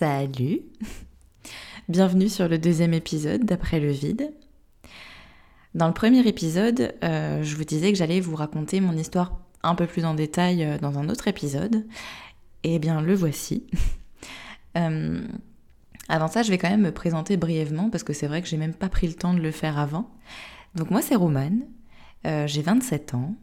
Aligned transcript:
Salut 0.00 0.62
Bienvenue 1.90 2.30
sur 2.30 2.48
le 2.48 2.56
deuxième 2.56 2.94
épisode 2.94 3.44
d'Après 3.44 3.80
le 3.80 3.90
vide. 3.90 4.32
Dans 5.74 5.88
le 5.88 5.92
premier 5.92 6.26
épisode, 6.26 6.94
euh, 7.04 7.42
je 7.42 7.54
vous 7.54 7.64
disais 7.64 7.92
que 7.92 7.98
j'allais 7.98 8.18
vous 8.20 8.34
raconter 8.34 8.80
mon 8.80 8.96
histoire 8.96 9.38
un 9.62 9.74
peu 9.74 9.86
plus 9.86 10.06
en 10.06 10.14
détail 10.14 10.64
euh, 10.64 10.78
dans 10.78 10.98
un 10.98 11.10
autre 11.10 11.28
épisode. 11.28 11.86
Eh 12.62 12.78
bien, 12.78 13.02
le 13.02 13.14
voici. 13.14 13.66
Euh, 14.76 15.26
avant 16.08 16.28
ça, 16.28 16.42
je 16.42 16.50
vais 16.50 16.56
quand 16.56 16.70
même 16.70 16.82
me 16.82 16.92
présenter 16.92 17.36
brièvement 17.36 17.90
parce 17.90 18.04
que 18.04 18.12
c'est 18.12 18.28
vrai 18.28 18.40
que 18.40 18.46
j'ai 18.46 18.56
même 18.56 18.72
pas 18.72 18.88
pris 18.88 19.08
le 19.08 19.14
temps 19.14 19.34
de 19.34 19.40
le 19.40 19.50
faire 19.50 19.80
avant. 19.80 20.08
Donc 20.76 20.92
moi, 20.92 21.02
c'est 21.02 21.16
Romane, 21.16 21.62
j'ai 22.24 22.62
27 22.62 23.14
ans. 23.14 23.34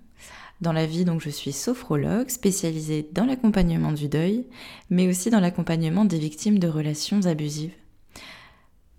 Dans 0.60 0.74
la 0.74 0.86
vie, 0.88 1.06
donc, 1.06 1.22
je 1.22 1.30
suis 1.30 1.52
sophrologue 1.52 2.30
spécialisée 2.30 3.08
dans 3.12 3.26
l'accompagnement 3.26 3.92
du 3.92 4.10
deuil, 4.10 4.48
mais 4.90 5.08
aussi 5.08 5.30
dans 5.30 5.40
l'accompagnement 5.40 6.06
des 6.06 6.18
victimes 6.18 6.58
de 6.58 6.68
relations 6.68 7.26
abusives. 7.26 7.76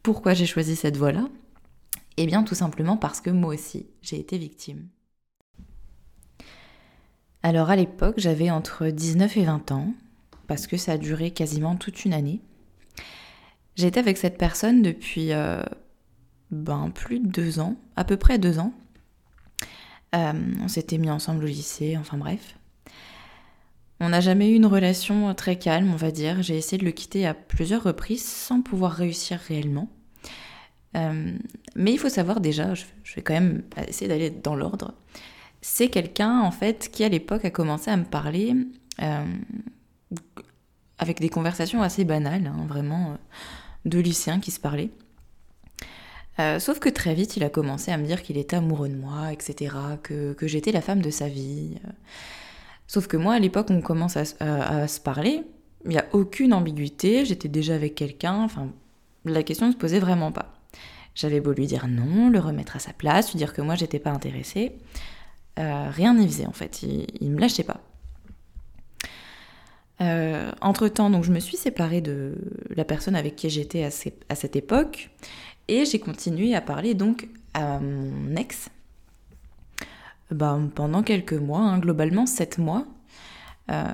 Pourquoi 0.03 0.35
j'ai 0.35 0.47
choisi 0.47 0.77
cette 0.77 0.97
voie-là? 0.97 1.29
Eh 2.17 2.27
bien, 2.27 2.45
tout 2.45 2.55
simplement 2.55 2.97
parce 2.97 3.21
que 3.21 3.31
moi 3.31 3.55
aussi, 3.55 3.87
j'ai 4.03 4.19
été 4.19 4.39
victime. 4.39 4.89
Alors, 7.43 7.71
à 7.71 7.77
l'époque, 7.77 8.19
j'avais 8.19 8.51
entre 8.51 8.87
19 8.89 9.37
et 9.37 9.45
20 9.45 9.73
ans, 9.73 9.95
parce 10.47 10.67
que 10.67 10.77
ça 10.77 10.93
a 10.93 10.99
duré 10.99 11.31
quasiment 11.31 11.77
toute 11.77 12.05
une 12.05 12.13
année. 12.13 12.41
J'étais 13.77 14.01
avec 14.01 14.17
cette 14.17 14.39
personne 14.39 14.83
depuis 14.83 15.33
euh, 15.33 15.63
ben, 16.51 16.91
plus 16.91 17.21
de 17.21 17.29
deux 17.29 17.61
ans, 17.61 17.77
à 17.95 18.05
peu 18.05 18.17
près 18.17 18.39
deux 18.39 18.59
ans. 18.59 18.73
Euh, 20.15 20.33
on 20.63 20.69
s'était 20.69 20.99
mis 20.99 21.11
ensemble 21.11 21.45
au 21.45 21.49
lycée, 21.49 21.97
enfin 21.99 22.17
bref. 22.17 22.57
On 24.01 24.11
n'a 24.11 24.21
jamais 24.21 24.51
eu 24.51 24.55
une 24.55 24.67
relation 24.67 25.35
très 25.35 25.57
calme, 25.57 25.93
on 25.93 25.97
va 25.97 26.11
dire. 26.11 26.43
J'ai 26.43 26.57
essayé 26.57 26.79
de 26.79 26.85
le 26.85 26.93
quitter 26.93 27.27
à 27.27 27.35
plusieurs 27.35 27.83
reprises 27.83 28.25
sans 28.25 28.63
pouvoir 28.63 28.93
réussir 28.93 29.39
réellement. 29.49 29.89
Euh, 30.97 31.37
mais 31.75 31.93
il 31.93 31.99
faut 31.99 32.09
savoir 32.09 32.41
déjà, 32.41 32.75
je, 32.75 32.85
vais 33.17 33.23
quand 33.23 33.35
même 33.35 33.65
essayer 33.87 34.09
d'aller 34.09 34.31
dans 34.31 34.55
l'ordre. 34.55 34.95
C'est 35.61 35.89
quelqu'un 35.89 36.41
en 36.41 36.53
fait 36.53 36.91
qui 36.93 37.03
à 37.05 37.09
l'époque 37.09 37.45
a 37.45 37.51
commencé 37.51 37.91
à 37.91 37.97
me 37.97 38.05
parler 38.05 38.55
euh, 39.03 39.25
avec 40.99 41.21
des 41.21 41.29
conversations 41.29 41.83
assez 41.83 42.05
banales, 42.05 42.47
hein, 42.47 42.67
vraiment 42.69 43.19
de 43.85 43.99
lycéens 43.99 44.41
qui 44.41 44.53
se 44.53 44.61
parlaient. 44.61 44.91
Euh, 46.41 46.61
sauf 46.61 46.79
que 46.79 46.89
très 46.89 47.15
vite, 47.15 47.37
il 47.37 47.43
a 47.43 47.51
commencé 47.51 47.91
à 47.91 47.97
me 47.97 48.05
dire 48.05 48.23
qu'il 48.23 48.39
était 48.39 48.57
amoureux 48.57 48.89
de 48.89 48.95
moi, 48.95 49.33
etc., 49.33 49.75
que, 50.03 50.35
j'étais 50.43 50.71
la 50.71 50.81
femme 50.81 51.03
de 51.03 51.11
sa 51.11 51.29
vie. 51.29 51.77
Sauf 52.87 53.07
que 53.09 53.17
moi, 53.17 53.35
à 53.35 53.39
l'époque, 53.39 53.69
on 53.71 53.81
commence 53.81 54.17
à, 54.17 54.25
se 54.25 55.01
parler, 55.01 55.43
il 55.85 55.91
n'y 55.91 55.99
a 55.99 56.07
aucune 56.13 56.55
ambiguïté, 56.55 57.25
j'étais 57.25 57.49
déjà 57.49 57.75
avec 57.75 57.95
quelqu'un, 57.95 58.43
enfin, 58.43 58.69
la 59.25 59.43
question 59.43 59.67
ne 59.67 59.73
se 59.73 59.77
posait 59.77 59.99
vraiment 59.99 60.33
pas. 60.33 60.55
J'avais 61.15 61.41
beau 61.41 61.53
lui 61.53 61.67
dire 61.67 61.89
non, 61.89 62.31
le 62.31 62.39
remettre 62.39 62.77
à 62.77 62.79
sa 62.79 62.93
place, 62.93 63.33
lui 63.33 63.39
dire 63.39 63.53
que 63.53 63.63
moi, 63.63 63.75
j'étais 63.75 63.99
pas 63.99 64.11
intéressée, 64.11 64.79
euh, 65.59 65.91
rien 65.91 66.15
n'y 66.15 66.27
faisait 66.27 66.47
en 66.47 66.53
fait, 66.53 66.83
il, 66.85 67.29
ne 67.29 67.35
me 67.35 67.41
lâchait 67.41 67.65
pas. 67.65 67.81
Euh, 70.01 70.53
entre 70.61 70.87
temps, 70.87 71.11
donc 71.11 71.25
je 71.25 71.33
me 71.33 71.41
suis 71.41 71.57
séparée 71.57 72.01
de 72.01 72.37
la 72.71 72.85
personne 72.85 73.17
avec 73.17 73.35
qui 73.35 73.51
j'étais 73.51 73.83
à, 73.83 73.91
à, 74.29 74.35
cette 74.37 74.55
époque. 74.55 75.11
Et 75.69 75.85
j'ai 75.85 75.99
continué 75.99 76.55
à 76.55 76.61
parler 76.61 76.95
donc 76.95 77.29
à 77.55 77.79
mon 77.79 78.37
ex 78.37 78.71
ben, 80.31 80.71
pendant 80.75 81.03
quelques 81.03 81.35
mois, 81.35 81.61
hein, 81.61 81.79
globalement 81.79 82.27
sept 82.27 82.59
mois. 82.59 82.87
Euh, 83.71 83.85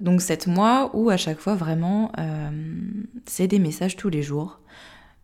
donc 0.00 0.22
sept 0.22 0.46
mois 0.46 0.90
où 0.94 1.10
à 1.10 1.18
chaque 1.18 1.38
fois 1.38 1.54
vraiment 1.54 2.10
euh, 2.18 2.50
c'est 3.26 3.46
des 3.46 3.58
messages 3.58 3.94
tous 3.94 4.08
les 4.08 4.22
jours 4.22 4.58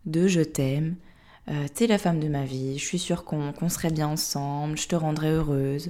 de 0.05 0.27
je 0.27 0.41
t'aime, 0.41 0.95
euh, 1.49 1.65
t'es 1.73 1.87
la 1.87 1.97
femme 1.97 2.19
de 2.19 2.27
ma 2.27 2.43
vie, 2.43 2.77
je 2.77 2.85
suis 2.85 2.99
sûre 2.99 3.23
qu'on 3.23 3.69
serait 3.69 3.89
bien 3.89 4.07
ensemble, 4.07 4.77
je 4.77 4.87
te 4.87 4.95
rendrai 4.95 5.31
heureuse, 5.31 5.89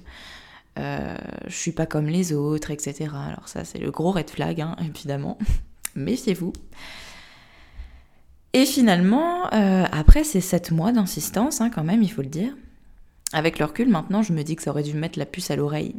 je 0.77 1.19
suis 1.49 1.73
pas 1.73 1.85
comme 1.85 2.07
les 2.07 2.31
autres, 2.31 2.71
etc. 2.71 3.09
Alors 3.13 3.49
ça 3.49 3.65
c'est 3.65 3.79
le 3.79 3.91
gros 3.91 4.11
red 4.11 4.29
flag 4.29 4.61
hein, 4.61 4.77
évidemment, 4.79 5.37
méfiez-vous. 5.95 6.53
Et 8.55 8.65
finalement, 8.65 9.53
euh, 9.53 9.83
après 9.91 10.23
ces 10.23 10.39
sept 10.39 10.71
mois 10.71 10.93
d'insistance, 10.93 11.59
hein, 11.59 11.69
quand 11.69 11.83
même, 11.83 12.01
il 12.01 12.09
faut 12.09 12.21
le 12.21 12.29
dire, 12.29 12.55
avec 13.33 13.59
le 13.59 13.65
recul, 13.65 13.89
maintenant, 13.89 14.21
je 14.21 14.31
me 14.31 14.43
dis 14.43 14.55
que 14.55 14.63
ça 14.63 14.71
aurait 14.71 14.81
dû 14.81 14.93
me 14.93 15.01
mettre 15.01 15.19
la 15.19 15.25
puce 15.25 15.51
à 15.51 15.57
l'oreille. 15.57 15.93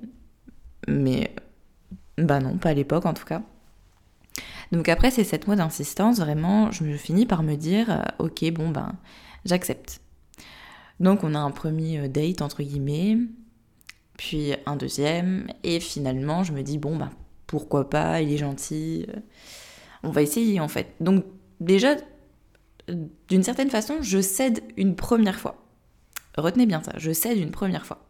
Mais, 0.89 1.35
bah 2.17 2.41
non, 2.41 2.57
pas 2.57 2.71
à 2.71 2.75
l'époque 2.75 3.05
en 3.05 3.13
tout 3.13 3.27
cas. 3.27 3.43
Donc 4.73 4.89
après 4.89 5.11
ces 5.11 5.23
sept 5.23 5.47
mois 5.47 5.57
d'insistance, 5.57 6.19
vraiment, 6.19 6.71
je 6.73 6.83
finis 6.97 7.27
par 7.27 7.43
me 7.43 7.57
dire, 7.57 7.91
euh, 7.91 8.25
ok, 8.25 8.51
bon 8.53 8.71
ben, 8.71 8.95
j'accepte. 9.45 10.01
Donc 10.99 11.25
on 11.25 11.35
a 11.35 11.39
un 11.39 11.51
premier 11.51 11.99
euh, 11.99 12.09
date 12.09 12.41
entre 12.41 12.63
guillemets, 12.63 13.19
puis 14.17 14.55
un 14.65 14.77
deuxième, 14.77 15.47
et 15.63 15.79
finalement 15.79 16.43
je 16.43 16.55
me 16.55 16.63
dis 16.63 16.79
bon 16.79 16.97
ben 16.97 17.11
pourquoi 17.47 17.91
pas, 17.91 18.23
il 18.23 18.33
est 18.33 18.39
gentil, 18.39 19.07
on 20.03 20.11
va 20.11 20.23
essayer 20.23 20.59
en 20.59 20.69
fait. 20.69 20.95
Donc 21.01 21.23
déjà 21.61 21.97
d'une 23.29 23.43
certaine 23.43 23.71
façon, 23.71 23.97
je 24.01 24.21
cède 24.21 24.63
une 24.77 24.97
première 24.97 25.41
fois. 25.41 25.63
Retenez 26.37 26.67
bien 26.67 26.83
ça, 26.83 26.93
je 26.97 27.13
cède 27.13 27.39
une 27.39 27.51
première 27.51 27.87
fois. 27.87 28.07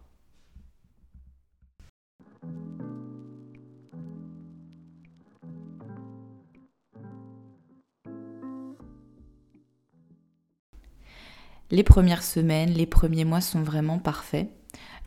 Les 11.70 11.82
premières 11.82 12.22
semaines, 12.22 12.70
les 12.70 12.86
premiers 12.86 13.24
mois 13.24 13.40
sont 13.40 13.62
vraiment 13.62 13.98
parfaits, 13.98 14.48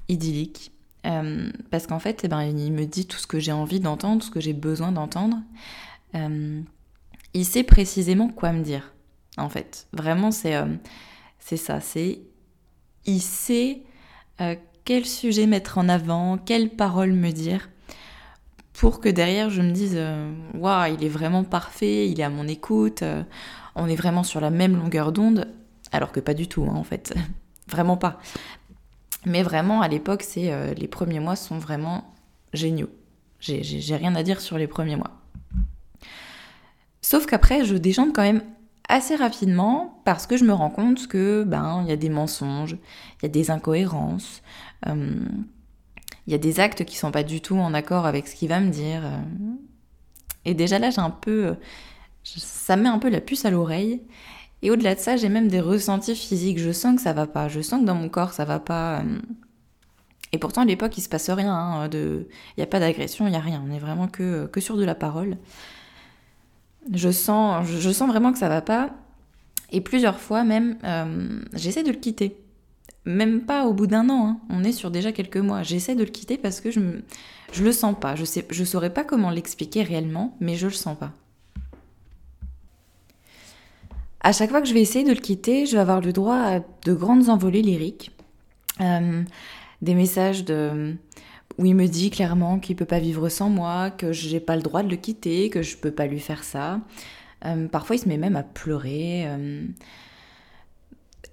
idylliques. 0.10 0.72
Euh, 1.06 1.50
parce 1.72 1.88
qu'en 1.88 2.00
fait, 2.00 2.22
eh 2.26 2.28
ben, 2.28 2.42
il 2.42 2.74
me 2.74 2.86
dit 2.86 3.06
tout 3.06 3.18
ce 3.18 3.28
que 3.28 3.40
j'ai 3.40 3.54
envie 3.54 3.80
d'entendre, 3.80 4.22
tout 4.22 4.28
ce 4.28 4.32
que 4.32 4.42
j'ai 4.42 4.54
besoin 4.54 4.92
d'entendre. 4.92 5.38
Euh, 6.16 6.62
il 7.34 7.46
sait 7.46 7.64
précisément 7.64 8.28
quoi 8.28 8.52
me 8.52 8.62
dire 8.62 8.94
en 9.40 9.50
fait. 9.50 9.88
Vraiment, 9.94 10.32
c'est 10.32 10.56
euh, 10.56 10.66
c'est 11.40 11.58
ça. 11.58 11.82
C'est 11.82 12.22
il 13.06 13.22
sait 13.22 13.84
euh, 14.42 14.56
quel 14.86 15.06
sujet 15.06 15.46
mettre 15.46 15.78
en 15.78 15.90
avant, 15.90 16.38
quelles 16.38 16.70
paroles 16.70 17.14
me 17.14 17.32
dire, 17.32 17.70
pour 18.74 19.00
que 19.00 19.10
derrière 19.10 19.50
je 19.50 19.62
me 19.62 19.72
dise 19.72 19.96
euh, 19.96 20.32
waouh, 20.54 20.94
il 20.94 21.04
est 21.04 21.10
vraiment 21.10 21.44
parfait, 21.44 22.10
il 22.10 22.20
est 22.20 22.24
à 22.24 22.30
mon 22.30 22.48
écoute, 22.48 23.04
on 23.76 23.88
est 23.88 23.96
vraiment 23.96 24.24
sur 24.24 24.42
la 24.42 24.50
même 24.50 24.76
longueur 24.76 25.12
d'onde, 25.12 25.48
alors 25.92 26.12
que 26.12 26.20
pas 26.20 26.34
du 26.34 26.48
tout, 26.48 26.64
hein, 26.64 26.76
en 26.76 26.84
fait. 26.84 27.14
vraiment 27.68 27.98
pas. 27.98 28.20
Mais 29.26 29.44
vraiment, 29.44 29.82
à 29.82 29.88
l'époque, 29.88 30.24
c'est 30.24 30.74
les 30.76 30.88
premiers 30.88 31.20
mois 31.20 31.36
sont 31.36 31.60
vraiment 31.60 32.14
géniaux. 32.54 32.90
J'ai 33.40 33.96
rien 33.96 34.16
à 34.16 34.24
dire 34.24 34.42
sur 34.42 34.58
les 34.58 34.68
premiers 34.68 34.96
mois. 34.96 35.12
Sauf 37.02 37.26
qu'après, 37.26 37.66
je 37.66 37.76
déjante 37.76 38.14
quand 38.14 38.24
même 38.24 38.44
assez 38.90 39.16
rapidement 39.16 40.02
parce 40.04 40.28
que 40.28 40.36
je 40.36 40.44
me 40.44 40.54
rends 40.54 40.70
compte 40.70 41.08
que 41.08 41.44
ben 41.44 41.82
il 41.84 41.90
y 41.90 41.94
a 41.94 41.96
des 41.96 42.10
mensonges, 42.10 42.78
il 43.20 43.24
y 43.24 43.26
a 43.26 43.30
des 43.30 43.52
incohérences, 43.52 44.42
euh, 44.88 45.16
il 46.28 46.32
y 46.32 46.36
a 46.36 46.40
des 46.40 46.60
actes 46.60 46.84
qui 46.84 46.98
sont 46.98 47.12
pas 47.12 47.24
du 47.24 47.40
tout 47.40 47.58
en 47.58 47.74
accord 47.74 48.06
avec 48.06 48.28
ce 48.28 48.36
qu'il 48.36 48.50
va 48.50 48.60
me 48.60 48.70
dire. 48.70 49.06
Euh. 49.06 49.20
Et 50.46 50.54
déjà 50.54 50.80
là, 50.80 50.90
j'ai 50.90 51.02
un 51.02 51.10
peu 51.10 51.56
ça 52.24 52.76
met 52.76 52.90
un 52.90 53.00
peu 53.00 53.10
la 53.10 53.22
puce 53.22 53.46
à 53.46 53.50
l'oreille. 53.50 54.02
Et 54.62 54.72
au-delà 54.72 54.96
de 54.96 55.00
ça, 55.00 55.16
j'ai 55.16 55.30
même 55.30 55.48
des 55.48 55.62
ressentis 55.62 56.16
physiques. 56.16 56.60
Je 56.60 56.72
sens 56.72 56.96
que 56.96 57.02
ça 57.02 57.14
va 57.14 57.28
pas. 57.28 57.48
Je 57.48 57.62
sens 57.62 57.82
que 57.82 57.86
dans 57.86 57.96
mon 57.96 58.10
corps, 58.10 58.34
ça 58.34 58.46
va 58.46 58.60
pas. 58.60 59.00
Euh. 59.00 59.20
Et 60.32 60.38
pourtant, 60.38 60.62
à 60.62 60.66
l'époque, 60.66 60.98
il 60.98 61.02
se 61.02 61.10
passe 61.10 61.30
rien. 61.30 61.54
Hein, 61.54 61.88
de... 61.88 62.28
Il 62.56 62.60
n'y 62.60 62.64
a 62.64 62.68
pas 62.68 62.80
d'agression, 62.80 63.26
il 63.28 63.32
n'y 63.32 63.38
a 63.38 63.42
rien. 63.42 63.64
On 63.66 63.72
est 63.72 63.80
vraiment 63.80 64.08
que, 64.08 64.48
que 64.48 64.60
sur 64.60 64.78
de 64.78 64.84
la 64.84 64.96
parole. 64.96 65.38
Je 66.94 67.10
sens, 67.10 67.68
je 67.68 67.90
sens 67.92 68.08
vraiment 68.08 68.32
que 68.32 68.40
ça 68.40 68.50
va 68.50 68.62
pas. 68.62 68.90
Et 69.72 69.82
plusieurs 69.82 70.20
fois 70.20 70.44
même, 70.44 70.78
euh, 70.84 71.42
j'essaie 71.54 71.84
de 71.84 71.92
le 71.92 71.98
quitter. 71.98 72.38
Même 73.06 73.42
pas 73.42 73.66
au 73.66 73.74
bout 73.74 73.88
d'un 73.88 74.10
an, 74.10 74.28
hein. 74.28 74.40
on 74.50 74.64
est 74.64 74.72
sur 74.72 74.92
déjà 74.92 75.12
quelques 75.12 75.38
mois. 75.38 75.64
J'essaie 75.64 75.96
de 75.96 76.04
le 76.04 76.10
quitter 76.10 76.38
parce 76.38 76.62
que 76.62 76.72
je, 76.72 76.80
je 77.52 77.64
le 77.64 77.72
sens 77.72 77.96
pas. 78.00 78.16
Je 78.16 78.26
sais, 78.26 78.46
je 78.50 78.64
saurais 78.64 78.94
pas 78.94 79.04
comment 79.04 79.30
l'expliquer 79.30 79.84
réellement, 79.84 80.36
mais 80.40 80.56
je 80.56 80.68
le 80.68 80.74
sens 80.74 80.98
pas. 80.98 81.12
À 84.22 84.32
chaque 84.32 84.50
fois 84.50 84.62
que 84.62 84.68
je 84.68 84.74
vais 84.74 84.82
essayer 84.82 85.06
de 85.06 85.14
le 85.14 85.20
quitter, 85.20 85.66
je 85.66 85.74
vais 85.74 85.82
avoir 85.82 86.02
le 86.02 86.12
droit 86.12 86.36
à 86.36 86.60
de 86.60 86.94
grandes 86.94 87.30
envolées 87.30 87.62
lyriques. 87.62 88.12
Euh, 88.82 89.24
des 89.82 89.96
messages 89.96 90.44
de 90.44 90.96
où 91.60 91.66
il 91.66 91.76
me 91.76 91.88
dit 91.88 92.10
clairement 92.10 92.58
qu'il 92.58 92.78
peut 92.78 92.86
pas 92.86 93.00
vivre 93.00 93.28
sans 93.28 93.50
moi, 93.50 93.92
que 93.92 94.14
j'ai 94.14 94.40
pas 94.40 94.56
le 94.56 94.62
droit 94.62 94.82
de 94.82 94.90
le 94.90 94.96
quitter, 94.96 95.50
que 95.50 95.62
je 95.62 95.76
peux 95.76 95.92
pas 95.92 96.08
lui 96.08 96.22
faire 96.22 96.46
ça. 96.46 96.80
Euh, 97.46 97.68
parfois, 97.68 97.98
il 97.98 98.00
se 98.00 98.08
met 98.08 98.18
même 98.18 98.38
à 98.38 98.44
pleurer. 98.44 99.26
Euh. 99.28 99.66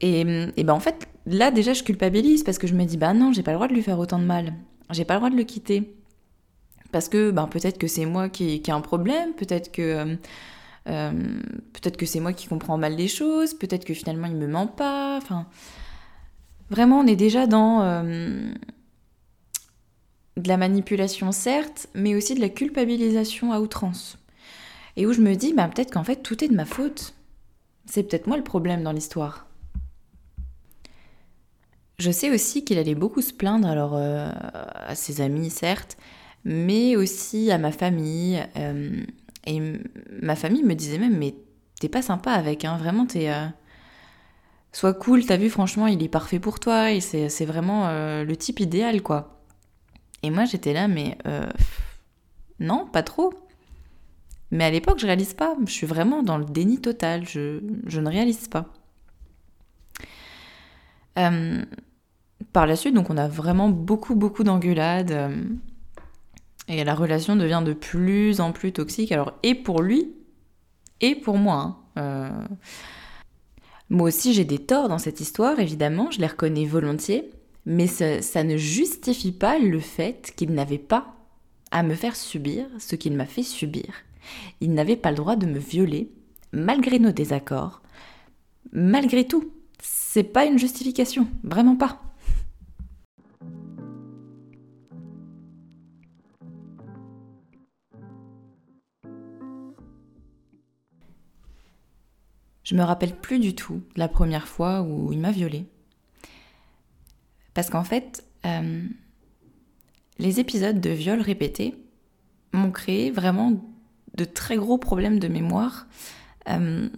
et, 0.01 0.23
et 0.57 0.65
ben 0.65 0.75
en 0.75 0.81
fait, 0.81 1.09
là 1.27 1.53
déjà, 1.53 1.75
je 1.75 1.85
culpabilise 1.85 2.43
parce 2.43 2.59
que 2.59 2.67
je 2.67 2.75
me 2.75 2.85
dis 2.85 2.97
bah 2.97 3.15
non, 3.15 3.33
j'ai 3.33 3.45
pas 3.45 3.53
le 3.53 3.57
droit 3.57 3.69
de 3.69 3.75
lui 3.75 3.83
faire 3.83 4.01
autant 4.01 4.19
de 4.19 4.25
mal. 4.25 4.53
J'ai 4.91 5.05
pas 5.05 5.15
le 5.15 5.21
droit 5.21 5.31
de 5.31 5.37
le 5.37 5.45
quitter 5.45 5.95
parce 6.91 7.09
que 7.09 7.31
ben 7.31 7.47
peut-être 7.47 7.79
que 7.79 7.87
c'est 7.87 8.05
moi 8.05 8.29
qui, 8.29 8.61
ai 8.67 8.71
un 8.71 8.81
problème, 8.81 9.33
peut-être 9.35 9.71
que 9.71 10.17
peut-être 10.85 11.97
que 11.97 12.07
c'est 12.07 12.21
moi 12.21 12.33
qui 12.33 12.49
comprends 12.49 12.79
mal 12.79 12.97
les 12.97 13.09
choses, 13.09 13.55
peut-être 13.55 13.85
que 13.85 13.95
finalement 13.95 14.27
il 14.27 14.37
me 14.37 14.47
ment 14.49 14.67
pas. 14.67 15.21
Vraiment, 16.71 17.01
on 17.01 17.07
est 17.07 17.17
déjà 17.17 17.47
dans 17.47 18.05
de 20.37 20.49
la 20.49 20.57
manipulation 20.57 21.33
certes, 21.33 21.89
mais 21.95 22.15
aussi 22.15 22.35
de 22.35 22.41
la 22.41 22.49
culpabilisation 22.49 23.53
à 23.53 23.61
outrance. 23.61 24.19
Et 24.97 25.07
où 25.07 25.13
je 25.13 25.21
me 25.21 25.35
dis, 25.35 25.53
bah, 25.53 25.69
peut-être 25.69 25.93
qu'en 25.93 26.05
fait 26.05 26.23
tout 26.23 26.43
est 26.45 26.49
de 26.49 26.55
ma 26.55 26.65
faute. 26.65 27.15
C'est 27.87 28.03
peut-être 28.03 28.27
moi 28.27 28.37
le 28.37 28.43
problème 28.43 28.83
dans 28.83 28.93
l'histoire. 28.93 29.47
Je 31.99 32.11
sais 32.11 32.31
aussi 32.31 32.65
qu'il 32.65 32.79
allait 32.79 32.95
beaucoup 32.95 33.23
se 33.23 33.33
plaindre, 33.33 33.69
alors 33.69 33.95
euh, 33.95 34.31
à 34.75 34.95
ses 34.95 35.23
amis 35.23 35.49
certes, 35.49 35.97
mais 36.45 36.97
aussi 36.97 37.51
à 37.51 37.57
ma 37.57 37.73
famille. 37.73 38.43
Euh, 38.57 39.03
et 39.47 39.63
ma 40.21 40.37
famille 40.37 40.63
me 40.63 40.75
disait 40.75 40.99
même, 40.99 41.17
mais 41.17 41.35
t'es 41.81 41.89
pas 41.89 42.03
sympa 42.03 42.33
avec, 42.33 42.65
hein, 42.65 42.77
vraiment, 42.77 43.07
t'es. 43.07 43.31
Euh, 43.31 43.47
sois 44.73 44.93
cool, 44.93 45.25
t'as 45.25 45.39
vu, 45.39 45.49
franchement, 45.49 45.87
il 45.87 46.03
est 46.03 46.09
parfait 46.09 46.39
pour 46.39 46.61
toi, 46.61 46.93
et 46.93 47.01
c'est 47.01 47.47
vraiment 47.47 47.89
le 47.91 48.37
type 48.37 48.61
idéal, 48.61 49.01
quoi. 49.01 49.36
Et 50.23 50.31
moi, 50.31 50.45
j'étais 50.45 50.73
là, 50.73 50.89
mais. 50.89 51.19
non, 52.61 52.87
pas 52.87 53.03
trop. 53.03 53.33
Mais 54.51 54.65
à 54.65 54.71
l'époque, 54.71 54.99
je 54.99 55.07
réalise 55.07 55.35
pas. 55.35 55.57
Je 55.67 55.73
suis 55.73 55.87
vraiment 55.87 56.23
dans 56.23 56.39
le 56.39 56.45
déni 56.45 56.81
total. 56.81 57.27
Je, 57.27 57.61
ne 57.99 58.09
réalise 58.09 58.49
pas. 58.49 58.67
Euh, 61.19 61.65
par 62.53 62.67
la 62.67 62.77
suite, 62.77 62.95
donc 62.95 63.11
on 63.11 63.17
a 63.17 63.29
vraiment 63.29 63.69
beaucoup, 63.69 64.15
beaucoup 64.15 64.45
d'engueulades. 64.45 65.11
Euh, 65.11 65.43
et 66.69 66.85
la 66.85 66.95
relation 66.95 67.37
devient 67.37 67.63
de 67.65 67.73
plus 67.73 68.41
en 68.41 68.53
plus 68.53 68.73
toxique. 68.73 69.13
Alors, 69.13 69.33
et 69.43 69.55
pour 69.55 69.83
lui, 69.83 70.15
et 71.01 71.15
pour 71.15 71.39
moi. 71.39 71.55
Hein. 71.55 71.77
Euh, 71.99 72.31
moi 73.89 74.09
aussi, 74.09 74.33
j'ai 74.33 74.45
des 74.45 74.59
torts 74.59 74.89
dans 74.89 74.99
cette 74.99 75.21
histoire, 75.21 75.59
évidemment, 75.61 76.11
je 76.11 76.19
les 76.21 76.27
reconnais 76.27 76.67
volontiers. 76.67 77.31
Mais 77.69 77.89
ça, 77.89 78.45
ne 78.45 78.57
justifie 78.57 79.33
pas 79.33 79.59
le 79.59 79.81
fait 79.81 80.33
qu'il 80.37 80.53
n'avait 80.53 80.79
pas 80.79 81.17
à 81.73 81.83
me 81.83 81.97
faire 81.97 82.15
subir 82.15 82.67
ce 82.79 82.95
qu'il 82.95 83.15
m'a 83.15 83.27
fait 83.27 83.43
subir. 83.43 83.93
Il 84.61 84.73
n'avait 84.73 84.97
pas 84.97 85.11
le 85.11 85.17
droit 85.17 85.35
de 85.35 85.47
me 85.47 85.59
violer, 85.59 86.13
malgré 86.53 87.01
nos 87.01 87.11
désaccords. 87.11 87.83
Malgré 88.73 89.27
tout, 89.27 89.51
c'est 89.81 90.23
pas 90.23 90.45
une 90.45 90.61
justification, 90.61 91.27
vraiment 91.43 91.75
pas. 91.75 92.01
Je 102.63 102.77
me 102.77 102.83
rappelle 102.83 103.17
plus 103.17 103.41
du 103.41 103.57
tout 103.57 103.83
la 103.97 104.09
première 104.09 104.47
fois 104.47 104.83
où 104.83 105.13
il 105.13 105.19
m'a 105.19 105.33
violée. 105.33 105.67
Parce 107.57 107.71
qu'en 107.71 107.85
fait, 107.85 108.23
euh, 108.45 108.83
les 110.19 110.41
épisodes 110.41 110.79
de 110.79 110.91
viol 110.91 111.23
répétés 111.23 111.75
m'ont 112.53 112.71
créé 112.71 113.11
vraiment 113.11 113.55
de 114.15 114.25
très 114.27 114.57
gros 114.57 114.77
problèmes 114.77 115.19
de 115.19 115.27
mémoire, 115.27 115.87
euh, 116.51 116.91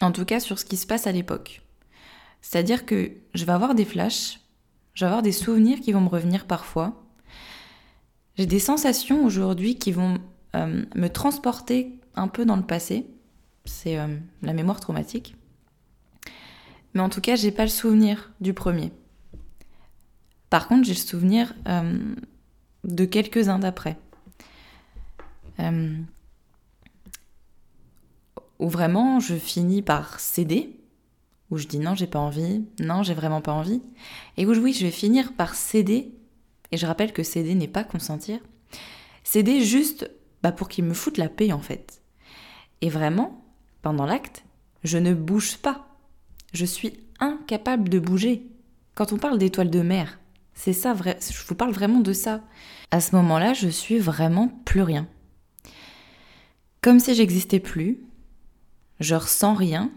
en 0.00 0.12
tout 0.12 0.24
cas 0.24 0.38
sur 0.38 0.60
ce 0.60 0.64
qui 0.64 0.76
se 0.76 0.86
passe 0.86 1.08
à 1.08 1.12
l'époque. 1.12 1.62
C'est-à-dire 2.42 2.86
que 2.86 3.10
je 3.34 3.44
vais 3.44 3.50
avoir 3.50 3.74
des 3.74 3.84
flashs, 3.84 4.38
je 4.94 5.04
vais 5.04 5.08
avoir 5.08 5.22
des 5.22 5.32
souvenirs 5.32 5.80
qui 5.80 5.90
vont 5.90 6.00
me 6.00 6.08
revenir 6.08 6.46
parfois. 6.46 7.04
J'ai 8.38 8.46
des 8.46 8.60
sensations 8.60 9.24
aujourd'hui 9.24 9.78
qui 9.78 9.90
vont 9.90 10.18
euh, 10.54 10.84
me 10.94 11.08
transporter 11.08 11.98
un 12.14 12.28
peu 12.28 12.44
dans 12.44 12.56
le 12.56 12.62
passé. 12.62 13.04
C'est 13.64 13.98
la 14.42 14.52
mémoire 14.52 14.78
traumatique. 14.78 15.34
Mais 16.94 17.00
en 17.00 17.08
tout 17.08 17.20
cas, 17.20 17.34
j'ai 17.34 17.50
pas 17.50 17.64
le 17.64 17.68
souvenir 17.68 18.30
du 18.40 18.54
premier. 18.54 18.92
Par 20.50 20.68
contre, 20.68 20.84
j'ai 20.84 20.94
le 20.94 20.98
souvenir 20.98 21.54
de 22.84 23.04
quelques-uns 23.04 23.58
d'après 23.58 23.98
où 28.58 28.68
vraiment 28.68 29.20
je 29.20 29.34
finis 29.34 29.82
par 29.82 30.20
céder, 30.20 30.78
où 31.50 31.58
je 31.58 31.66
dis 31.66 31.78
non, 31.78 31.94
j'ai 31.94 32.06
pas 32.06 32.18
envie, 32.18 32.64
non, 32.80 33.02
j'ai 33.02 33.14
vraiment 33.14 33.40
pas 33.40 33.52
envie, 33.52 33.82
et 34.36 34.46
où 34.46 34.50
oui, 34.50 34.72
je 34.72 34.84
vais 34.84 34.90
finir 34.90 35.32
par 35.34 35.54
céder, 35.54 36.12
et 36.72 36.76
je 36.76 36.86
rappelle 36.86 37.12
que 37.12 37.22
céder 37.22 37.54
n'est 37.54 37.68
pas 37.68 37.84
consentir, 37.84 38.40
céder 39.24 39.60
juste 39.60 40.10
bah, 40.42 40.52
pour 40.52 40.68
qu'il 40.68 40.84
me 40.84 40.94
foute 40.94 41.18
la 41.18 41.28
paix 41.28 41.52
en 41.52 41.60
fait. 41.60 42.00
Et 42.80 42.88
vraiment, 42.88 43.44
pendant 43.82 44.06
l'acte, 44.06 44.44
je 44.84 44.98
ne 44.98 45.14
bouge 45.14 45.56
pas. 45.58 45.86
Je 46.52 46.64
suis 46.64 47.00
incapable 47.20 47.88
de 47.88 47.98
bouger. 47.98 48.46
Quand 48.94 49.12
on 49.12 49.18
parle 49.18 49.38
d'étoiles 49.38 49.70
de 49.70 49.82
mer, 49.82 50.18
c'est 50.56 50.72
ça, 50.72 50.94
je 50.94 51.46
vous 51.46 51.54
parle 51.54 51.72
vraiment 51.72 52.00
de 52.00 52.14
ça. 52.14 52.42
À 52.90 53.00
ce 53.00 53.14
moment-là, 53.14 53.52
je 53.52 53.68
suis 53.68 53.98
vraiment 53.98 54.48
plus 54.64 54.82
rien. 54.82 55.06
Comme 56.80 56.98
si 56.98 57.14
j'existais 57.14 57.60
plus, 57.60 58.00
je 58.98 59.14
ressens 59.14 59.54
rien, 59.54 59.92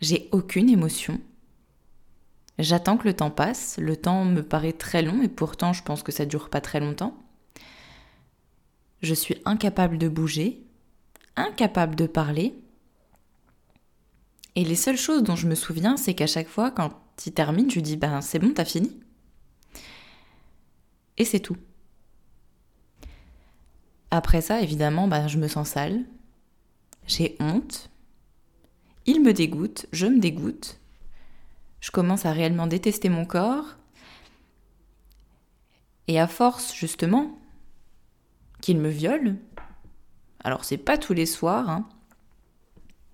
j'ai 0.00 0.28
aucune 0.30 0.70
émotion. 0.70 1.20
J'attends 2.60 2.96
que 2.96 3.08
le 3.08 3.14
temps 3.14 3.32
passe, 3.32 3.76
le 3.78 3.96
temps 3.96 4.24
me 4.24 4.42
paraît 4.42 4.72
très 4.72 5.02
long 5.02 5.22
et 5.22 5.28
pourtant 5.28 5.72
je 5.72 5.82
pense 5.82 6.04
que 6.04 6.12
ça 6.12 6.24
dure 6.24 6.50
pas 6.50 6.60
très 6.60 6.78
longtemps. 6.78 7.16
Je 9.02 9.12
suis 9.12 9.36
incapable 9.44 9.98
de 9.98 10.08
bouger, 10.08 10.62
incapable 11.34 11.96
de 11.96 12.06
parler. 12.06 12.54
Et 14.54 14.64
les 14.64 14.76
seules 14.76 14.96
choses 14.96 15.24
dont 15.24 15.34
je 15.34 15.48
me 15.48 15.56
souviens, 15.56 15.96
c'est 15.96 16.14
qu'à 16.14 16.28
chaque 16.28 16.48
fois, 16.48 16.70
quand 16.70 16.92
il 17.26 17.32
termine, 17.32 17.70
je 17.70 17.80
dis 17.80 17.96
Ben 17.96 18.20
c'est 18.20 18.38
bon, 18.38 18.52
t'as 18.54 18.64
fini. 18.64 19.00
Et 21.16 21.24
c'est 21.24 21.40
tout. 21.40 21.56
Après 24.10 24.40
ça, 24.40 24.60
évidemment, 24.60 25.08
ben, 25.08 25.26
je 25.28 25.38
me 25.38 25.48
sens 25.48 25.70
sale, 25.70 26.04
j'ai 27.06 27.36
honte, 27.40 27.90
il 29.06 29.22
me 29.22 29.32
dégoûte, 29.32 29.86
je 29.92 30.06
me 30.06 30.18
dégoûte. 30.18 30.78
Je 31.80 31.90
commence 31.90 32.24
à 32.24 32.32
réellement 32.32 32.66
détester 32.66 33.08
mon 33.08 33.26
corps. 33.26 33.76
Et 36.08 36.18
à 36.18 36.26
force, 36.26 36.74
justement, 36.74 37.38
qu'il 38.60 38.78
me 38.78 38.88
viole, 38.88 39.36
alors 40.42 40.64
c'est 40.64 40.78
pas 40.78 40.96
tous 40.96 41.12
les 41.12 41.26
soirs, 41.26 41.68
hein, 41.68 41.88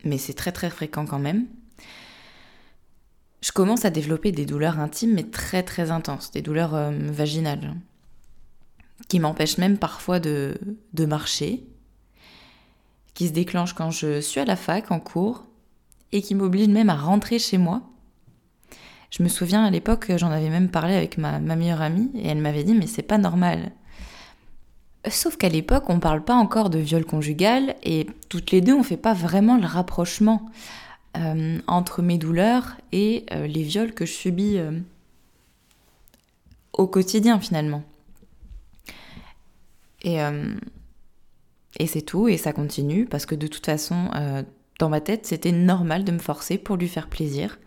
mais 0.05 0.19
c'est 0.19 0.35
très 0.35 0.53
très 0.53 0.71
fréquent 0.71 1.07
quand 1.07 1.19
même, 1.19 1.47
je 3.41 3.53
commence 3.53 3.85
à 3.85 3.91
développer 3.91 4.33
des 4.33 4.45
douleurs 4.45 4.79
intimes 4.79 5.15
mais 5.15 5.25
très 5.25 5.63
très 5.63 5.91
intenses, 5.91 6.31
des 6.31 6.43
douleurs 6.43 6.75
euh, 6.75 6.91
vaginales, 6.93 7.75
qui 9.09 9.21
m'empêchent 9.21 9.59
même 9.59 9.79
parfois 9.79 10.21
de, 10.21 10.59
de 10.93 11.07
marcher, 11.07 11.65
qui 13.15 13.29
se 13.29 13.33
déclenchent 13.33 13.75
quand 13.75 13.91
je 13.91 14.21
suis 14.21 14.41
à 14.41 14.45
la 14.45 14.57
fac 14.57 14.91
en 14.91 15.01
cours, 15.01 15.45
et 16.13 16.23
qui 16.23 16.35
m'oblige 16.35 16.69
même 16.69 16.91
à 16.91 16.97
rentrer 16.97 17.39
chez 17.39 17.59
moi. 17.59 17.83
Je 19.11 19.23
me 19.23 19.29
souviens 19.29 19.65
à 19.65 19.71
l'époque, 19.71 20.13
j'en 20.17 20.31
avais 20.31 20.51
même 20.51 20.69
parlé 20.69 20.95
avec 20.95 21.19
ma, 21.19 21.39
meilleure 21.41 21.83
amie 21.83 22.11
et 22.15 22.29
elle 22.29 22.39
m'avait 22.39 22.65
dit 22.65 22.75
mais 22.75 22.87
c'est 22.87 23.03
pas 23.03 23.19
normal. 23.19 23.73
Sauf 25.09 25.37
qu'à 25.37 25.49
l'époque, 25.49 25.85
on 25.89 25.99
parle 25.99 26.23
pas 26.23 26.35
encore 26.35 26.69
de 26.69 26.79
viol 26.79 27.05
conjugal 27.05 27.75
et 27.83 28.07
toutes 28.29 28.51
les 28.51 28.61
deux, 28.61 28.75
on 28.75 28.83
fait 28.83 28.99
pas 28.99 29.15
vraiment 29.15 29.57
le 29.57 29.67
rapprochement 29.67 30.51
euh, 31.17 31.59
entre 31.67 32.03
mes 32.03 32.19
douleurs 32.19 32.77
et 32.93 33.25
euh, 33.33 33.47
les 33.47 33.63
viols 33.63 33.95
que 33.95 34.05
je 34.05 34.13
subis 34.13 34.59
euh, 34.59 34.79
au 36.73 36.87
quotidien 36.87 37.41
finalement. 37.41 37.83
Et, 40.03 40.19
et 41.79 41.87
c'est 41.87 42.03
tout, 42.03 42.29
et 42.29 42.37
ça 42.37 42.53
continue, 42.53 43.07
parce 43.07 43.27
que 43.27 43.35
de 43.35 43.47
toute 43.47 43.67
façon, 43.67 44.11
dans 44.79 44.89
ma 44.89 45.01
tête, 45.01 45.27
c'était 45.27 45.53
normal 45.53 46.05
de 46.05 46.13
me 46.13 46.19
forcer 46.19 46.59
pour 46.59 46.77
lui 46.77 46.89
faire 46.89 47.09
plaisir. 47.09 47.59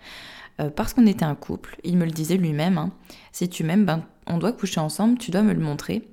Euh, 0.60 0.70
parce 0.70 0.94
qu'on 0.94 1.08
était 1.08 1.26
un 1.26 1.36
couple, 1.36 1.78
il 1.84 1.98
me 1.98 2.06
le 2.06 2.12
disait 2.12 2.38
lui-même, 2.38 2.78
hein. 2.78 2.92
si 3.32 3.50
tu 3.50 3.64
m'aimes, 3.64 3.86
ben, 3.86 4.06
on 4.28 4.38
doit 4.38 4.54
coucher 4.54 4.80
ensemble, 4.80 5.18
tu 5.18 5.32
dois 5.32 5.42
me 5.42 5.54
le 5.54 5.60
montrer. 5.60 6.08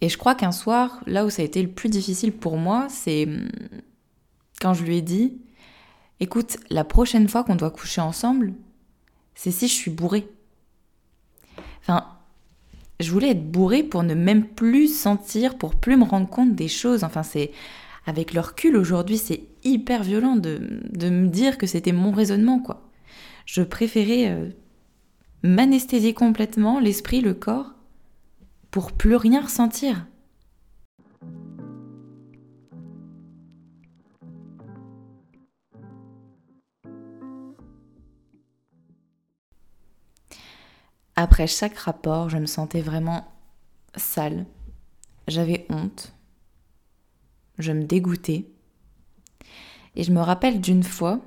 Et 0.00 0.08
je 0.08 0.18
crois 0.18 0.34
qu'un 0.34 0.50
soir, 0.50 1.00
là 1.06 1.24
où 1.24 1.30
ça 1.30 1.42
a 1.42 1.44
été 1.44 1.62
le 1.62 1.70
plus 1.70 1.88
difficile 1.88 2.32
pour 2.32 2.56
moi, 2.56 2.88
c'est 2.88 3.26
hum, 3.26 3.48
quand 4.60 4.74
je 4.74 4.82
lui 4.82 4.96
ai 4.96 5.02
dit, 5.02 5.40
écoute, 6.18 6.56
la 6.70 6.82
prochaine 6.82 7.28
fois 7.28 7.44
qu'on 7.44 7.54
doit 7.54 7.70
coucher 7.70 8.00
ensemble, 8.00 8.54
c'est 9.34 9.52
si 9.52 9.68
je 9.68 9.74
suis 9.74 9.90
bourrée. 9.90 10.28
Enfin, 11.80 12.11
je 13.00 13.10
voulais 13.10 13.30
être 13.30 13.50
bourrée 13.50 13.82
pour 13.82 14.02
ne 14.02 14.14
même 14.14 14.44
plus 14.44 14.88
sentir, 14.88 15.58
pour 15.58 15.74
plus 15.74 15.96
me 15.96 16.04
rendre 16.04 16.28
compte 16.28 16.54
des 16.54 16.68
choses. 16.68 17.04
Enfin, 17.04 17.22
c'est 17.22 17.50
avec 18.06 18.34
le 18.34 18.40
recul 18.40 18.76
aujourd'hui, 18.76 19.18
c'est 19.18 19.44
hyper 19.64 20.02
violent 20.02 20.36
de, 20.36 20.58
me 21.08 21.28
dire 21.28 21.58
que 21.58 21.66
c'était 21.66 21.92
mon 21.92 22.10
raisonnement, 22.10 22.58
quoi. 22.58 22.88
Je 23.46 23.62
préférais 23.62 24.28
euh, 24.28 24.48
m'anesthésier 25.42 26.14
complètement, 26.14 26.80
l'esprit, 26.80 27.20
le 27.20 27.34
corps, 27.34 27.74
pour 28.70 28.92
plus 28.92 29.16
rien 29.16 29.42
ressentir. 29.42 30.06
Après 41.16 41.46
chaque 41.46 41.76
rapport, 41.76 42.30
je 42.30 42.38
me 42.38 42.46
sentais 42.46 42.80
vraiment 42.80 43.26
sale. 43.96 44.46
J'avais 45.28 45.66
honte. 45.68 46.12
Je 47.58 47.72
me 47.72 47.84
dégoûtais. 47.84 48.46
Et 49.94 50.04
je 50.04 50.12
me 50.12 50.20
rappelle 50.20 50.60
d'une 50.60 50.82
fois 50.82 51.20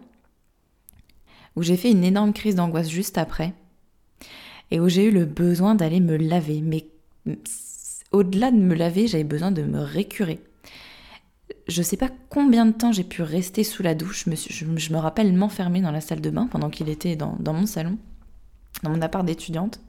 où 1.56 1.63
j'ai 1.63 1.77
fait 1.77 1.92
une 1.92 2.04
énorme 2.04 2.34
crise 2.34 2.56
d'angoisse 2.56 2.89
juste 2.89 3.18
après 3.18 3.54
et 4.72 4.80
où 4.80 4.89
j'ai 4.89 5.06
eu 5.06 5.12
le 5.12 5.25
besoin 5.25 5.75
d'aller 5.75 6.00
me 6.00 6.18
laver. 6.18 6.62
Mais 6.62 6.88
au-delà 8.12 8.51
de 8.51 8.58
me 8.58 8.75
laver, 8.75 9.08
j'avais 9.08 9.24
besoin 9.24 9.51
de 9.51 9.62
me 9.62 9.80
récurer. 9.80 10.42
Je 11.68 11.82
sais 11.82 11.98
pas 11.98 12.10
combien 12.30 12.65
de 12.65 12.72
temps 12.72 12.92
j'ai 12.92 13.04
pu 13.04 13.22
rester 13.22 13.63
sous 13.63 13.84
la 13.84 13.96
douche. 13.96 14.25
Je 14.27 14.65
me, 14.65 14.98
rappelle 14.98 15.34
m'enfermer 15.34 15.82
dans 15.82 15.92
la 15.92 16.01
salle 16.01 16.22
de 16.22 16.30
bain 16.30 16.48
pendant 16.48 16.70
qu'il 16.70 16.89
était 16.89 17.15
dans, 17.15 17.38
mon 17.39 17.65
salon, 17.65 17.98
dans 18.84 18.89
mon 18.91 19.01
appart 19.01 19.25
d'étudiante. 19.25 19.79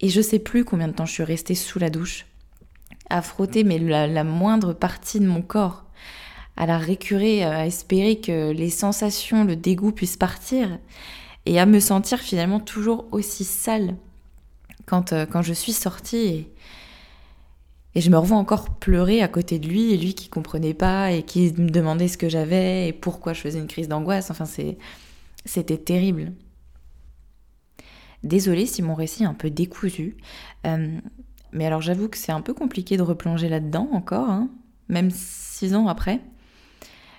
Et 0.00 0.08
je 0.08 0.20
sais 0.20 0.38
plus 0.38 0.64
combien 0.64 0.88
de 0.88 0.92
temps 0.92 1.06
je 1.06 1.12
suis 1.12 1.22
restée 1.24 1.54
sous 1.54 1.78
la 1.78 1.90
douche, 1.90 2.26
à 3.10 3.22
frotter 3.22 3.64
mais 3.64 3.78
la 3.78 4.24
moindre 4.24 4.72
partie 4.72 5.20
de 5.20 5.26
mon 5.26 5.42
corps 5.42 5.84
à 6.56 6.66
la 6.66 6.78
récurer, 6.78 7.44
à 7.44 7.66
espérer 7.66 8.20
que 8.20 8.52
les 8.52 8.70
sensations, 8.70 9.44
le 9.44 9.56
dégoût 9.56 9.92
puissent 9.92 10.16
partir 10.16 10.78
et 11.46 11.58
à 11.58 11.66
me 11.66 11.80
sentir 11.80 12.20
finalement 12.20 12.60
toujours 12.60 13.06
aussi 13.12 13.44
sale 13.44 13.96
quand, 14.86 15.12
euh, 15.12 15.26
quand 15.26 15.42
je 15.42 15.52
suis 15.52 15.72
sortie 15.72 16.16
et, 16.16 16.52
et, 17.94 18.00
je 18.00 18.10
me 18.10 18.18
revois 18.18 18.36
encore 18.36 18.70
pleurer 18.70 19.22
à 19.22 19.28
côté 19.28 19.58
de 19.58 19.68
lui 19.68 19.92
et 19.92 19.96
lui 19.96 20.14
qui 20.14 20.28
comprenait 20.28 20.74
pas 20.74 21.12
et 21.12 21.22
qui 21.22 21.52
me 21.52 21.70
demandait 21.70 22.08
ce 22.08 22.18
que 22.18 22.28
j'avais 22.28 22.88
et 22.88 22.92
pourquoi 22.92 23.32
je 23.32 23.40
faisais 23.40 23.58
une 23.58 23.66
crise 23.66 23.88
d'angoisse. 23.88 24.30
Enfin, 24.30 24.46
c'était 25.44 25.78
terrible. 25.78 26.32
Désolée 28.24 28.64
si 28.64 28.80
mon 28.80 28.94
récit 28.94 29.22
est 29.22 29.26
un 29.26 29.34
peu 29.34 29.50
décousu, 29.50 30.16
euh, 30.66 30.98
mais 31.52 31.66
alors 31.66 31.82
j'avoue 31.82 32.08
que 32.08 32.16
c'est 32.16 32.32
un 32.32 32.40
peu 32.40 32.54
compliqué 32.54 32.96
de 32.96 33.02
replonger 33.02 33.50
là-dedans 33.50 33.86
encore, 33.92 34.30
hein, 34.30 34.48
même 34.88 35.10
six 35.10 35.74
ans 35.74 35.88
après 35.88 36.20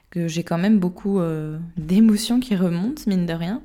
que 0.09 0.27
j'ai 0.27 0.43
quand 0.43 0.57
même 0.57 0.79
beaucoup 0.79 1.19
euh, 1.19 1.59
d'émotions 1.77 2.39
qui 2.39 2.55
remontent, 2.55 3.03
mine 3.05 3.27
de 3.27 3.33
rien. 3.33 3.61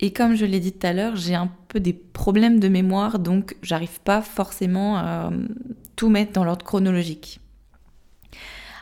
Et 0.00 0.12
comme 0.12 0.34
je 0.34 0.44
l'ai 0.44 0.60
dit 0.60 0.72
tout 0.72 0.86
à 0.86 0.92
l'heure, 0.92 1.16
j'ai 1.16 1.34
un 1.34 1.50
peu 1.68 1.80
des 1.80 1.94
problèmes 1.94 2.60
de 2.60 2.68
mémoire, 2.68 3.18
donc 3.18 3.56
j'arrive 3.62 4.00
pas 4.02 4.20
forcément 4.20 4.98
à 4.98 5.30
euh, 5.32 5.46
tout 5.96 6.10
mettre 6.10 6.32
dans 6.32 6.44
l'ordre 6.44 6.66
chronologique. 6.66 7.40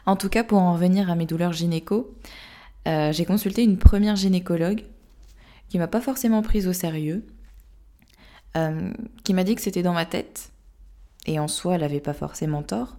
En 0.07 0.17
tout 0.17 0.29
cas, 0.29 0.43
pour 0.43 0.59
en 0.59 0.73
revenir 0.73 1.09
à 1.09 1.15
mes 1.15 1.27
douleurs 1.27 1.53
gynéco, 1.53 2.15
j'ai 2.85 3.25
consulté 3.25 3.65
une 3.65 3.79
première 3.79 4.15
gynécologue 4.15 4.85
qui 5.69 5.79
m'a 5.79 5.89
pas 5.89 6.01
forcément 6.01 6.43
prise 6.43 6.69
au 6.69 6.73
sérieux, 6.73 7.27
qui 9.23 9.35
m'a 9.35 9.45
dit 9.45 9.55
que 9.55 9.61
c'était 9.61 9.83
dans 9.83 9.93
ma 9.93 10.07
tête, 10.07 10.51
et 11.27 11.39
en 11.39 11.47
soi, 11.47 11.75
elle 11.75 11.85
avait 11.85 12.01
pas 12.01 12.15
forcément 12.15 12.63
tort. 12.63 12.97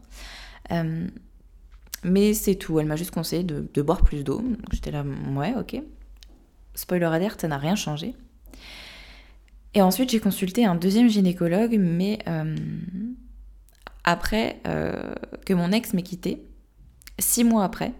Mais 2.03 2.33
c'est 2.33 2.55
tout, 2.55 2.79
elle 2.79 2.85
m'a 2.85 2.95
juste 2.95 3.11
conseillé 3.11 3.43
de, 3.43 3.81
boire 3.81 4.01
plus 4.03 4.23
d'eau. 4.23 4.43
J'étais 4.71 4.91
là, 4.91 5.03
ouais, 5.35 5.53
ok. 5.57 5.81
Spoiler 6.75 7.05
alert, 7.05 7.41
ça 7.41 7.47
n'a 7.47 7.57
rien 7.57 7.75
changé. 7.75 8.15
Et 9.73 9.81
ensuite, 9.81 10.09
j'ai 10.11 10.19
consulté 10.19 10.65
un 10.65 10.75
deuxième 10.75 11.09
gynécologue, 11.09 11.77
mais 11.79 12.19
euh, 12.27 12.55
après 14.03 14.61
euh, 14.67 15.13
que 15.45 15.53
mon 15.53 15.71
ex 15.71 15.93
m'ait 15.93 16.03
quitté, 16.03 16.47
six 17.19 17.43
mois 17.43 17.63
après, 17.63 17.93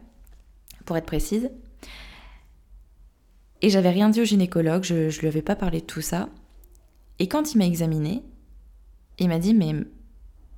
pour 0.86 0.96
être 0.98 1.06
précise. 1.06 1.50
Et 3.62 3.70
j'avais 3.70 3.90
rien 3.90 4.10
dit 4.10 4.22
au 4.22 4.26
gynécologue, 4.26 4.84
je, 4.84 4.94
ne 4.94 5.20
lui 5.20 5.28
avais 5.28 5.42
pas 5.42 5.56
parlé 5.56 5.82
de 5.82 5.86
tout 5.86 6.02
ça. 6.02 6.30
Et 7.20 7.28
quand 7.28 7.54
il 7.54 7.58
m'a 7.58 7.66
examiné, 7.66 8.24
il 9.18 9.30
m'a 9.30 9.40
dit 9.40 9.54
Mais 9.54 9.74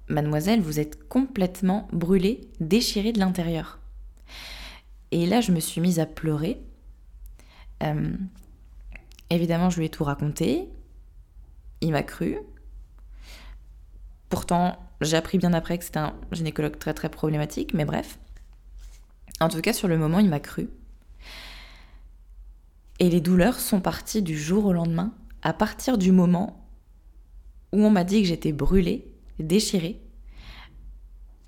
Mademoiselle, 0.10 0.62
vous 0.62 0.79
êtes 0.79 1.08
complètement 1.08 1.88
brûlée, 1.94 2.41
déchirée 2.60 3.13
de 3.13 3.20
l'intérieur. 3.20 3.79
Et 5.12 5.25
là, 5.25 5.39
je 5.41 5.51
me 5.51 5.60
suis 5.60 5.82
mise 5.82 6.00
à 6.00 6.06
pleurer. 6.06 6.62
Euh, 7.84 8.12
évidemment, 9.29 9.70
je 9.70 9.79
lui 9.79 9.86
ai 9.86 9.89
tout 9.89 10.03
raconté. 10.03 10.68
Il 11.82 11.91
m'a 11.91 12.03
cru. 12.03 12.38
Pourtant, 14.27 14.77
j'ai 15.01 15.15
appris 15.15 15.38
bien 15.38 15.53
après 15.53 15.77
que 15.77 15.86
c'était 15.86 16.00
un 16.00 16.13
gynécologue 16.32 16.77
très 16.77 16.94
très 16.94 17.10
problématique, 17.10 17.74
mais 17.74 17.86
bref. 17.86 18.20
En 19.39 19.48
tout 19.48 19.62
cas, 19.62 19.74
sur 19.74 19.88
le 19.88 19.98
moment, 19.98 20.20
il 20.20 20.29
m'a 20.29 20.39
cru. 20.39 20.70
Et 23.00 23.10
les 23.10 23.22
douleurs 23.22 23.60
sont 23.60 23.82
parties 23.82 24.22
du 24.22 24.38
jour 24.38 24.65
au 24.65 24.74
lendemain, 24.74 25.13
à 25.41 25.53
partir 25.53 25.98
du 25.98 26.12
moment 26.12 26.68
où 27.72 27.84
on 27.84 27.89
m'a 27.89 28.03
dit 28.03 28.22
que 28.22 28.27
j'étais 28.27 28.51
brûlée 28.51 29.10
déchiré, 29.39 30.01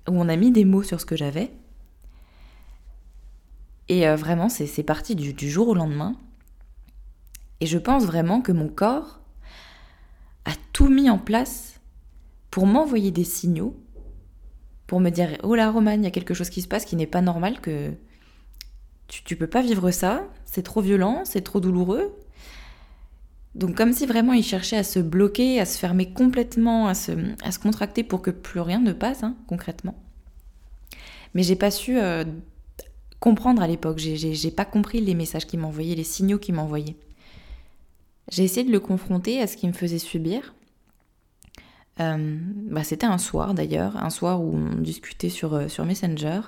où 0.08 0.12
on 0.12 0.28
a 0.28 0.36
mis 0.36 0.50
des 0.50 0.64
mots 0.64 0.82
sur 0.82 1.00
ce 1.00 1.06
que 1.06 1.16
j'avais. 1.16 1.52
Et 3.88 4.08
euh, 4.08 4.16
vraiment, 4.16 4.48
c'est 4.48 4.82
parti 4.82 5.14
du, 5.14 5.34
du 5.34 5.50
jour 5.50 5.68
au 5.68 5.74
lendemain. 5.74 6.16
Et 7.60 7.66
je 7.66 7.78
pense 7.78 8.04
vraiment 8.04 8.40
que 8.40 8.52
mon 8.52 8.68
corps 8.68 9.20
a 10.44 10.52
tout 10.72 10.88
mis 10.88 11.10
en 11.10 11.18
place 11.18 11.80
pour 12.50 12.66
m'envoyer 12.66 13.10
des 13.10 13.24
signaux, 13.24 13.76
pour 14.86 15.00
me 15.00 15.10
dire 15.10 15.36
Oh 15.42 15.54
là, 15.54 15.70
Romane, 15.70 16.02
il 16.02 16.04
y 16.04 16.08
a 16.08 16.10
quelque 16.10 16.34
chose 16.34 16.50
qui 16.50 16.62
se 16.62 16.68
passe 16.68 16.84
qui 16.84 16.96
n'est 16.96 17.06
pas 17.06 17.20
normal, 17.20 17.60
que 17.60 17.94
tu, 19.08 19.22
tu 19.24 19.36
peux 19.36 19.46
pas 19.46 19.62
vivre 19.62 19.90
ça, 19.90 20.24
c'est 20.44 20.62
trop 20.62 20.80
violent, 20.80 21.22
c'est 21.24 21.42
trop 21.42 21.60
douloureux, 21.60 22.12
donc 23.54 23.76
comme 23.76 23.92
si 23.92 24.06
vraiment 24.06 24.32
il 24.32 24.42
cherchait 24.42 24.78
à 24.78 24.84
se 24.84 24.98
bloquer, 24.98 25.60
à 25.60 25.66
se 25.66 25.78
fermer 25.78 26.10
complètement, 26.12 26.88
à 26.88 26.94
se, 26.94 27.12
à 27.42 27.52
se 27.52 27.58
contracter 27.58 28.02
pour 28.02 28.22
que 28.22 28.30
plus 28.30 28.60
rien 28.60 28.80
ne 28.80 28.92
passe, 28.92 29.22
hein, 29.22 29.36
concrètement. 29.46 29.94
Mais 31.34 31.42
j'ai 31.42 31.56
pas 31.56 31.70
su 31.70 31.98
euh, 31.98 32.24
comprendre 33.20 33.62
à 33.62 33.66
l'époque, 33.66 33.98
j'ai 33.98 34.50
pas 34.50 34.64
compris 34.64 35.00
les 35.00 35.14
messages 35.14 35.46
qu'il 35.46 35.60
m'envoyait, 35.60 35.94
les 35.94 36.04
signaux 36.04 36.38
qu'il 36.38 36.54
m'envoyait. 36.54 36.96
J'ai 38.30 38.44
essayé 38.44 38.66
de 38.66 38.72
le 38.72 38.80
confronter 38.80 39.40
à 39.40 39.46
ce 39.46 39.56
qu'il 39.56 39.68
me 39.68 39.74
faisait 39.74 39.98
subir. 39.98 40.54
Euh, 42.00 42.38
bah, 42.70 42.84
C'était 42.84 43.06
un 43.06 43.18
soir 43.18 43.52
d'ailleurs, 43.52 43.96
un 44.02 44.10
soir 44.10 44.40
où 44.40 44.56
on 44.56 44.76
discutait 44.76 45.28
sur, 45.28 45.54
euh, 45.54 45.68
sur 45.68 45.84
Messenger. 45.84 46.40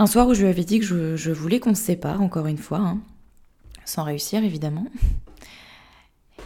Un 0.00 0.06
soir 0.06 0.26
où 0.28 0.32
je 0.32 0.40
lui 0.40 0.48
avais 0.48 0.64
dit 0.64 0.80
que 0.80 1.14
je, 1.14 1.30
voulais 1.30 1.60
qu'on 1.60 1.74
se 1.74 1.82
sépare, 1.82 2.22
encore 2.22 2.46
une 2.46 2.56
fois, 2.56 2.78
hein, 2.78 3.02
sans 3.84 4.02
réussir 4.02 4.42
évidemment. 4.42 4.86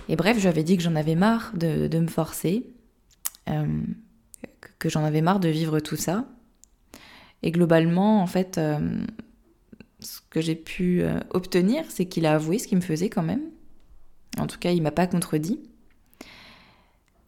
Et 0.09 0.17
bref, 0.17 0.39
je 0.39 0.43
lui 0.43 0.49
avais 0.49 0.65
dit 0.65 0.77
que 0.77 0.83
j'en 0.83 0.97
avais 0.97 1.15
marre 1.15 1.53
de, 1.55 1.99
me 2.01 2.09
forcer, 2.09 2.67
euh, 3.49 3.81
que 4.81 4.89
j'en 4.89 5.05
avais 5.05 5.21
marre 5.21 5.39
de 5.39 5.51
vivre 5.51 5.79
tout 5.79 5.95
ça. 5.95 6.27
Et 7.45 7.53
globalement, 7.53 8.23
en 8.23 8.27
fait, 8.27 8.59
euh, 8.59 9.05
ce 10.01 10.19
que 10.31 10.41
j'ai 10.41 10.57
pu 10.57 11.03
euh, 11.03 11.21
obtenir, 11.31 11.85
c'est 11.91 12.07
qu'il 12.07 12.27
a 12.27 12.35
avoué 12.35 12.59
ce 12.59 12.67
qu'il 12.67 12.79
me 12.79 12.83
faisait 12.83 13.09
quand 13.09 13.23
même. 13.23 13.43
En 14.37 14.49
tout 14.49 14.59
cas, 14.59 14.73
il 14.73 14.83
m'a 14.83 14.91
pas 14.91 15.07
contredit. 15.07 15.61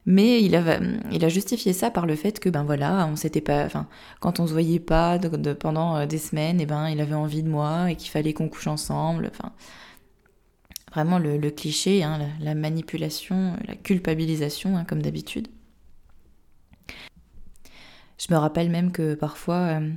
Mais 0.06 0.40
il 0.40 0.54
a, 0.54 1.28
justifié 1.28 1.72
ça 1.72 1.90
par 1.90 2.06
le 2.06 2.14
fait 2.14 2.38
que, 2.38 2.48
ben 2.48 2.62
voilà, 2.62 3.08
on 3.10 3.16
s'était 3.16 3.40
pas, 3.40 3.64
enfin, 3.64 3.88
quand 4.20 4.38
on 4.38 4.46
se 4.46 4.52
voyait 4.52 4.78
pas 4.78 5.18
pendant 5.58 6.06
des 6.06 6.18
semaines, 6.18 6.60
et 6.60 6.62
eh 6.62 6.66
ben, 6.66 6.88
il 6.88 7.00
avait 7.00 7.14
envie 7.14 7.42
de 7.42 7.48
moi 7.48 7.90
et 7.90 7.96
qu'il 7.96 8.10
fallait 8.10 8.32
qu'on 8.32 8.48
couche 8.48 8.68
ensemble. 8.68 9.30
Enfin, 9.32 9.52
vraiment 10.92 11.18
le, 11.18 11.50
cliché, 11.50 12.02
hein, 12.02 12.18
la, 12.40 12.54
manipulation, 12.54 13.56
la 13.66 13.74
culpabilisation, 13.74 14.76
hein, 14.76 14.84
comme 14.84 15.02
d'habitude. 15.02 15.48
Je 18.18 18.32
me 18.32 18.38
rappelle 18.38 18.70
même 18.70 18.92
que 18.92 19.14
parfois, 19.14 19.78
euh, 19.80 19.90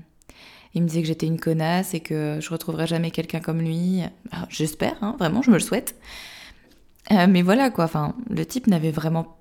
il 0.74 0.82
me 0.82 0.88
disait 0.88 1.01
que 1.01 1.08
j'étais 1.08 1.28
une 1.28 1.39
connasse 1.39 1.94
et 1.94 2.01
que 2.01 2.39
je 2.42 2.50
retrouverais 2.50 2.86
jamais 2.86 3.12
quelqu'un 3.12 3.39
comme 3.39 3.62
lui. 3.62 4.01
J'espère, 4.50 4.98
hein, 5.01 5.16
vraiment, 5.20 5.42
je 5.42 5.51
me 5.51 5.56
le 5.56 5.62
souhaite. 5.62 5.96
Euh, 7.12 7.28
mais 7.30 7.44
voilà 7.44 7.70
quoi, 7.70 7.86
enfin, 7.86 8.16
le 8.30 8.46
type 8.46 8.68
n'avait 8.68 8.92
vraiment 8.92 9.38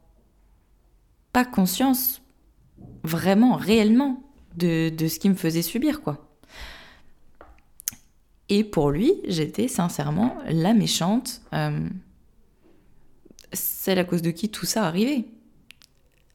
pas 1.33 1.45
conscience, 1.45 2.23
vraiment, 3.03 3.57
réellement, 3.57 4.23
de, 4.57 4.89
de 4.89 5.09
ce 5.09 5.19
qu'il 5.19 5.31
me 5.31 5.37
faisait 5.37 5.63
subir, 5.63 6.03
quoi. 6.03 6.29
Et 8.49 8.65
pour 8.65 8.91
lui, 8.91 9.13
j'étais 9.27 9.69
sincèrement 9.69 10.37
la 10.49 10.73
méchante, 10.73 11.43
euh, 11.53 11.87
celle 13.53 13.99
à 13.99 14.05
cause 14.05 14.23
de 14.23 14.31
qui 14.31 14.49
tout 14.49 14.67
ça 14.67 14.85
arrivait. 14.85 15.27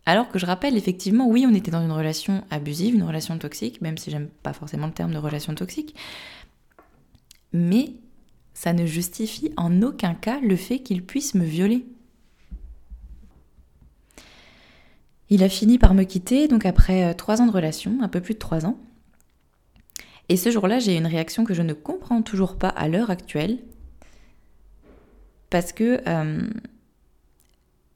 Alors 0.05 0.29
que 0.29 0.37
je 0.37 0.45
rappelle, 0.45 0.77
effectivement, 0.77 1.27
oui, 1.27 1.45
on 1.49 1.53
était 1.55 1.71
dans 1.71 1.83
une 1.83 1.91
relation 1.91 2.43
abusive, 2.51 2.93
une 2.93 3.03
relation 3.03 3.37
toxique, 3.37 3.81
même 3.81 3.97
si 3.97 4.11
j'aime 4.11 4.27
pas 4.43 4.53
forcément 4.53 4.87
le 4.87 4.93
terme 4.93 5.13
de 5.13 5.17
relation 5.17 5.55
toxique. 5.55 5.95
Mais 7.53 7.93
ça 8.53 8.73
ne 8.73 8.85
justifie 8.85 9.51
en 9.57 9.81
aucun 9.81 10.13
cas 10.13 10.39
le 10.41 10.55
fait 10.55 10.79
qu'il 10.79 11.03
puisse 11.05 11.33
me 11.35 11.45
violer. 11.45 11.85
Il 15.29 15.43
a 15.43 15.49
fini 15.49 15.77
par 15.77 15.93
me 15.93 16.03
quitter, 16.03 16.47
donc 16.47 16.65
après 16.65 17.03
euh, 17.03 17.13
trois 17.13 17.41
ans 17.41 17.47
de 17.47 17.51
relation, 17.51 17.97
un 18.01 18.07
peu 18.07 18.21
plus 18.21 18.33
de 18.35 18.39
trois 18.39 18.65
ans. 18.65 18.77
Et 20.29 20.37
ce 20.37 20.51
jour-là, 20.51 20.79
j'ai 20.79 20.95
une 20.97 21.07
réaction 21.07 21.43
que 21.43 21.53
je 21.53 21.61
ne 21.61 21.73
comprends 21.73 22.21
toujours 22.21 22.57
pas 22.57 22.69
à 22.69 22.87
l'heure 22.87 23.09
actuelle. 23.09 23.59
Parce 25.49 25.73
que 25.73 26.01
euh, 26.07 26.49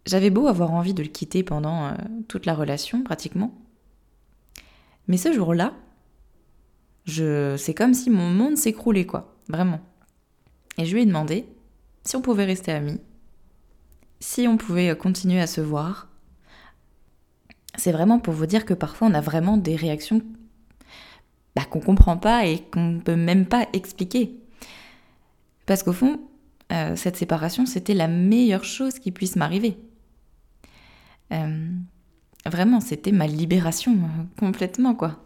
J'avais 0.06 0.30
beau 0.30 0.48
avoir 0.48 0.72
envie 0.72 0.94
de 0.94 1.04
le 1.04 1.10
quitter 1.10 1.44
pendant 1.44 1.94
toute 2.30 2.46
la 2.46 2.54
relation, 2.56 3.04
pratiquement. 3.04 3.54
Mais 5.08 5.18
ce 5.18 5.34
jour-là, 5.34 5.74
je... 7.04 7.56
c'est 7.58 7.74
comme 7.74 7.94
si 7.94 8.10
mon 8.10 8.30
monde 8.30 8.58
s'écroulait, 8.58 9.06
quoi. 9.06 9.36
Vraiment. 9.50 9.82
Et 10.78 10.86
je 10.86 10.94
lui 10.94 11.04
ai 11.04 11.06
demandé 11.06 11.46
si 12.06 12.16
on 12.16 12.22
pouvait 12.22 12.46
rester 12.46 12.72
amis, 12.72 13.02
si 14.22 14.48
on 14.48 14.56
pouvait 14.56 14.96
continuer 14.98 15.42
à 15.42 15.48
se 15.48 15.60
voir. 15.60 16.07
C'est 17.78 17.92
vraiment 17.92 18.20
pour 18.20 18.34
vous 18.34 18.46
dire 18.46 18.66
que 18.66 18.74
parfois 18.74 19.08
on 19.08 19.14
a 19.14 19.22
vraiment 19.22 19.56
des 19.56 19.76
réactions 19.76 20.22
bah, 21.56 21.64
qu'on 21.66 21.80
comprend 21.80 22.18
pas 22.18 22.46
et 22.46 22.60
qu'on 22.60 22.84
ne 22.84 23.00
peut 23.00 23.16
même 23.16 23.46
pas 23.46 23.68
expliquer. 23.74 24.38
Parce 25.66 25.84
qu'au 25.84 25.94
fond, 25.94 26.20
euh, 26.72 26.96
cette 26.96 27.16
séparation, 27.16 27.66
c'était 27.66 27.94
la 27.94 28.08
meilleure 28.08 28.64
chose 28.64 29.00
qui 29.00 29.12
puisse 29.12 29.36
m'arriver. 29.36 29.78
Euh, 31.34 31.70
vraiment, 32.46 32.80
c'était 32.80 33.12
ma 33.12 33.28
libération 33.28 33.94
euh, 33.94 34.24
complètement, 34.40 34.96
quoi. 34.96 35.24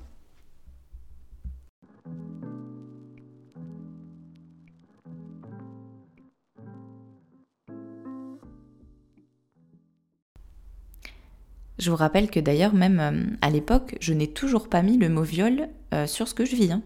Je 11.81 11.89
vous 11.89 11.97
rappelle 11.97 12.29
que 12.29 12.39
d'ailleurs, 12.39 12.75
même 12.75 12.99
euh, 12.99 13.35
à 13.41 13.49
l'époque, 13.49 13.97
je 13.99 14.13
n'ai 14.13 14.27
toujours 14.27 14.69
pas 14.69 14.83
mis 14.83 14.99
le 14.99 15.09
mot 15.09 15.23
viol 15.23 15.67
euh, 15.95 16.05
sur 16.05 16.27
ce 16.27 16.35
que 16.35 16.45
je 16.45 16.55
vis. 16.55 16.71
Hein. 16.71 16.83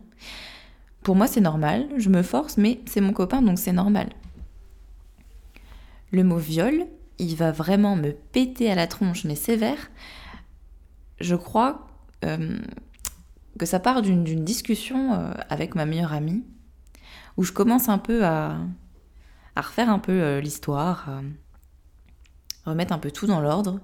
Pour 1.03 1.17
moi, 1.17 1.27
c'est 1.27 1.41
normal, 1.41 1.89
je 1.97 2.07
me 2.07 2.21
force, 2.21 2.55
mais 2.55 2.79
c'est 2.85 3.01
mon 3.01 3.11
copain, 3.11 3.41
donc 3.41 3.59
c'est 3.59 3.73
normal. 3.73 4.07
Le 6.13 6.23
mot 6.23 6.37
viol, 6.37 6.85
il 7.19 7.35
va 7.35 7.51
vraiment 7.51 7.97
me 7.97 8.11
péter 8.11 8.71
à 8.71 8.75
la 8.75 8.87
tronche, 8.87 9.25
mais 9.25 9.35
sévère. 9.35 9.91
Je 11.19 11.35
crois 11.35 11.87
euh, 12.23 12.57
que 13.59 13.65
ça 13.65 13.81
part 13.81 14.01
d'une 14.01 14.45
discussion 14.45 15.11
avec 15.49 15.75
ma 15.75 15.85
meilleure 15.85 16.13
amie, 16.13 16.45
où 17.35 17.43
je 17.43 17.51
commence 17.51 17.89
un 17.89 17.97
peu 17.97 18.23
à, 18.23 18.59
à 19.57 19.61
refaire 19.61 19.89
un 19.89 19.99
peu 19.99 20.39
l'histoire, 20.39 21.09
remettre 22.63 22.93
un 22.93 22.97
peu 22.97 23.11
tout 23.11 23.27
dans 23.27 23.41
l'ordre 23.41 23.81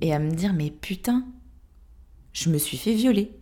et 0.00 0.14
à 0.14 0.18
me 0.18 0.30
dire 0.30 0.52
mais 0.52 0.70
putain, 0.70 1.26
je 2.32 2.50
me 2.50 2.58
suis 2.58 2.76
fait 2.76 2.94
violer. 2.94 3.32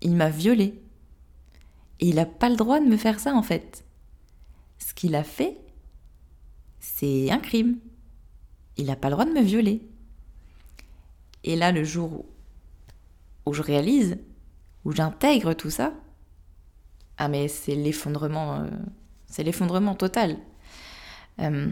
Il 0.00 0.12
m'a 0.12 0.30
violé. 0.30 0.80
Et 2.00 2.08
il 2.08 2.16
n'a 2.16 2.26
pas 2.26 2.48
le 2.48 2.56
droit 2.56 2.80
de 2.80 2.86
me 2.86 2.96
faire 2.96 3.20
ça 3.20 3.34
en 3.34 3.42
fait. 3.42 3.84
Ce 4.78 4.94
qu'il 4.94 5.14
a 5.14 5.24
fait, 5.24 5.58
c'est 6.80 7.30
un 7.30 7.38
crime. 7.38 7.78
Il 8.76 8.86
n'a 8.86 8.96
pas 8.96 9.08
le 9.08 9.12
droit 9.12 9.24
de 9.24 9.32
me 9.32 9.42
violer. 9.42 9.82
Et 11.44 11.56
là, 11.56 11.72
le 11.72 11.84
jour 11.84 12.24
où, 13.46 13.52
je 13.52 13.62
réalise, 13.62 14.18
où 14.84 14.92
j'intègre 14.92 15.54
tout 15.54 15.70
ça, 15.70 15.92
ah 17.18 17.28
mais 17.28 17.48
c'est 17.48 17.74
l'effondrement, 17.74 18.60
euh, 18.60 18.70
c'est 19.26 19.44
l'effondrement 19.44 19.94
total. 19.94 20.38
Euh, 21.40 21.70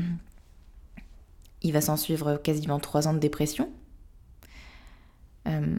il 1.63 1.73
va 1.73 1.81
s'en 1.81 1.97
suivre 1.97 2.37
quasiment 2.37 2.79
trois 2.79 3.09
ans 3.09 3.15
de 3.15 3.19
dépression. 3.19 3.71
Euh, 5.49 5.79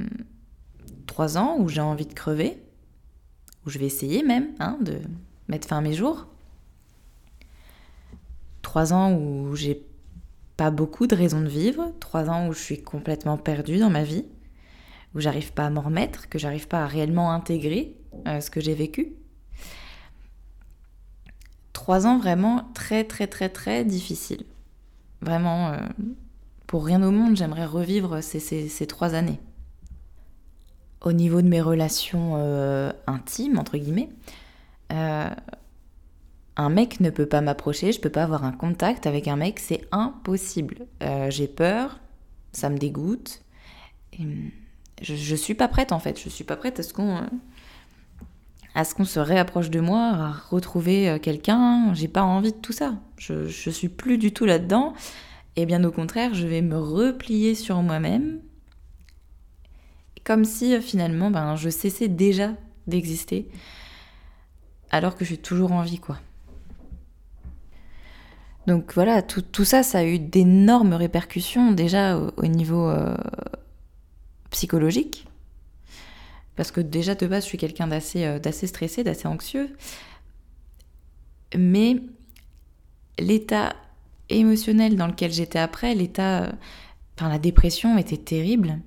trois 1.07 1.37
ans 1.37 1.57
où 1.59 1.69
j'ai 1.69 1.81
envie 1.81 2.05
de 2.05 2.13
crever, 2.13 2.61
où 3.65 3.69
je 3.69 3.79
vais 3.79 3.85
essayer 3.85 4.23
même 4.23 4.49
hein, 4.59 4.77
de 4.81 4.99
mettre 5.47 5.67
fin 5.67 5.77
à 5.77 5.81
mes 5.81 5.93
jours. 5.93 6.27
Trois 8.61 8.93
ans 8.93 9.13
où 9.13 9.55
j'ai 9.55 9.85
pas 10.57 10.71
beaucoup 10.71 11.07
de 11.07 11.15
raisons 11.15 11.41
de 11.41 11.47
vivre, 11.47 11.93
trois 11.99 12.29
ans 12.29 12.47
où 12.47 12.53
je 12.53 12.59
suis 12.59 12.81
complètement 12.81 13.37
perdue 13.37 13.77
dans 13.77 13.89
ma 13.89 14.03
vie, 14.03 14.25
où 15.15 15.19
j'arrive 15.19 15.53
pas 15.53 15.65
à 15.65 15.69
m'en 15.69 15.81
remettre, 15.81 16.29
que 16.29 16.39
j'arrive 16.39 16.67
pas 16.67 16.83
à 16.83 16.87
réellement 16.87 17.31
intégrer 17.31 17.95
euh, 18.27 18.41
ce 18.41 18.49
que 18.49 18.61
j'ai 18.61 18.73
vécu. 18.73 19.13
Trois 21.73 22.07
ans 22.07 22.17
vraiment 22.17 22.69
très 22.73 23.03
très 23.03 23.27
très 23.27 23.49
très 23.49 23.83
difficiles. 23.83 24.45
Vraiment, 25.23 25.69
euh, 25.69 25.77
pour 26.67 26.85
rien 26.85 27.01
au 27.01 27.11
monde, 27.11 27.37
j'aimerais 27.37 27.65
revivre 27.65 28.21
ces, 28.21 28.87
trois 28.87 29.15
années. 29.15 29.39
Au 31.01 31.13
niveau 31.13 31.41
de 31.41 31.47
mes 31.47 31.61
relations 31.61 32.33
euh, 32.35 32.91
intimes, 33.07 33.57
entre 33.57 33.77
guillemets, 33.77 34.09
euh, 34.91 35.29
un 36.55 36.69
mec 36.69 36.99
ne 36.99 37.09
peut 37.09 37.25
pas 37.25 37.41
m'approcher, 37.41 37.93
je 37.93 38.01
peux 38.01 38.09
pas 38.09 38.23
avoir 38.23 38.43
un 38.43 38.51
contact 38.51 39.07
avec 39.07 39.27
un 39.27 39.37
mec, 39.37 39.59
c'est 39.59 39.87
impossible. 39.91 40.87
J'ai 41.29 41.47
peur, 41.47 41.99
ça 42.51 42.69
me 42.69 42.77
dégoûte. 42.77 43.41
je, 44.19 45.15
je 45.15 45.35
suis 45.35 45.55
pas 45.55 45.67
prête 45.67 45.91
en 45.93 45.99
fait, 45.99 46.19
je 46.21 46.29
suis 46.29 46.43
pas 46.43 46.57
prête 46.57 46.79
à 46.79 46.83
ce 46.83 46.93
qu'on 46.93 47.23
à 48.75 48.83
ce 48.83 48.95
qu'on 48.95 49.05
se 49.05 49.19
réapproche 49.19 49.69
de 49.69 49.79
moi, 49.79 50.11
à 50.13 50.31
retrouver 50.49 51.09
euh, 51.09 51.19
quelqu'un. 51.19 51.93
J'ai 51.93 52.07
pas 52.07 52.23
envie 52.23 52.51
de 52.51 52.57
tout 52.57 52.73
ça. 52.73 52.95
Je, 53.17 53.47
je 53.47 53.69
suis 53.69 53.89
plus 53.89 54.17
du 54.17 54.31
tout 54.31 54.45
là-dedans. 54.45 54.93
Et 55.55 55.65
bien 55.65 55.83
au 55.83 55.91
contraire, 55.91 56.33
je 56.33 56.47
vais 56.47 56.61
me 56.61 56.77
replier 56.77 57.55
sur 57.55 57.81
moi-même. 57.81 58.39
Comme 60.23 60.45
si 60.45 60.73
euh, 60.73 60.81
finalement, 60.81 61.29
ben, 61.29 61.55
je 61.55 61.69
cessais 61.69 62.07
déjà 62.07 62.53
d'exister. 62.87 63.49
Alors 64.89 65.15
que 65.15 65.25
j'ai 65.25 65.37
toujours 65.37 65.71
en 65.71 65.81
vie, 65.81 65.99
quoi. 65.99 66.17
Donc 68.65 68.93
voilà, 68.93 69.21
tout, 69.21 69.65
ça, 69.65 69.83
ça 69.83 69.99
a 69.99 70.03
eu 70.05 70.19
d'énormes 70.19 70.93
répercussions 70.93 71.71
déjà 71.71 72.17
au, 72.17 72.47
niveau 72.47 72.87
euh, 72.89 73.15
psychologique 74.51 75.27
parce 76.55 76.71
que 76.71 76.81
déjà 76.81 77.15
de 77.15 77.27
base 77.27 77.43
je 77.43 77.49
suis 77.49 77.57
quelqu'un 77.57 77.87
d'assez 77.87 78.25
euh, 78.25 78.39
d'assez 78.39 78.67
stressé, 78.67 79.03
d'assez 79.03 79.27
anxieux, 79.27 79.75
mais 81.57 81.97
l'état 83.19 83.75
émotionnel 84.29 84.95
dans 84.95 85.07
lequel 85.07 85.31
j'étais 85.31 85.59
après, 85.59 85.95
l'état, 85.95 86.43
euh, 86.43 86.51
enfin 87.17 87.29
la 87.29 87.39
dépression 87.39 87.97
était 87.97 88.17
terrible. 88.17 88.79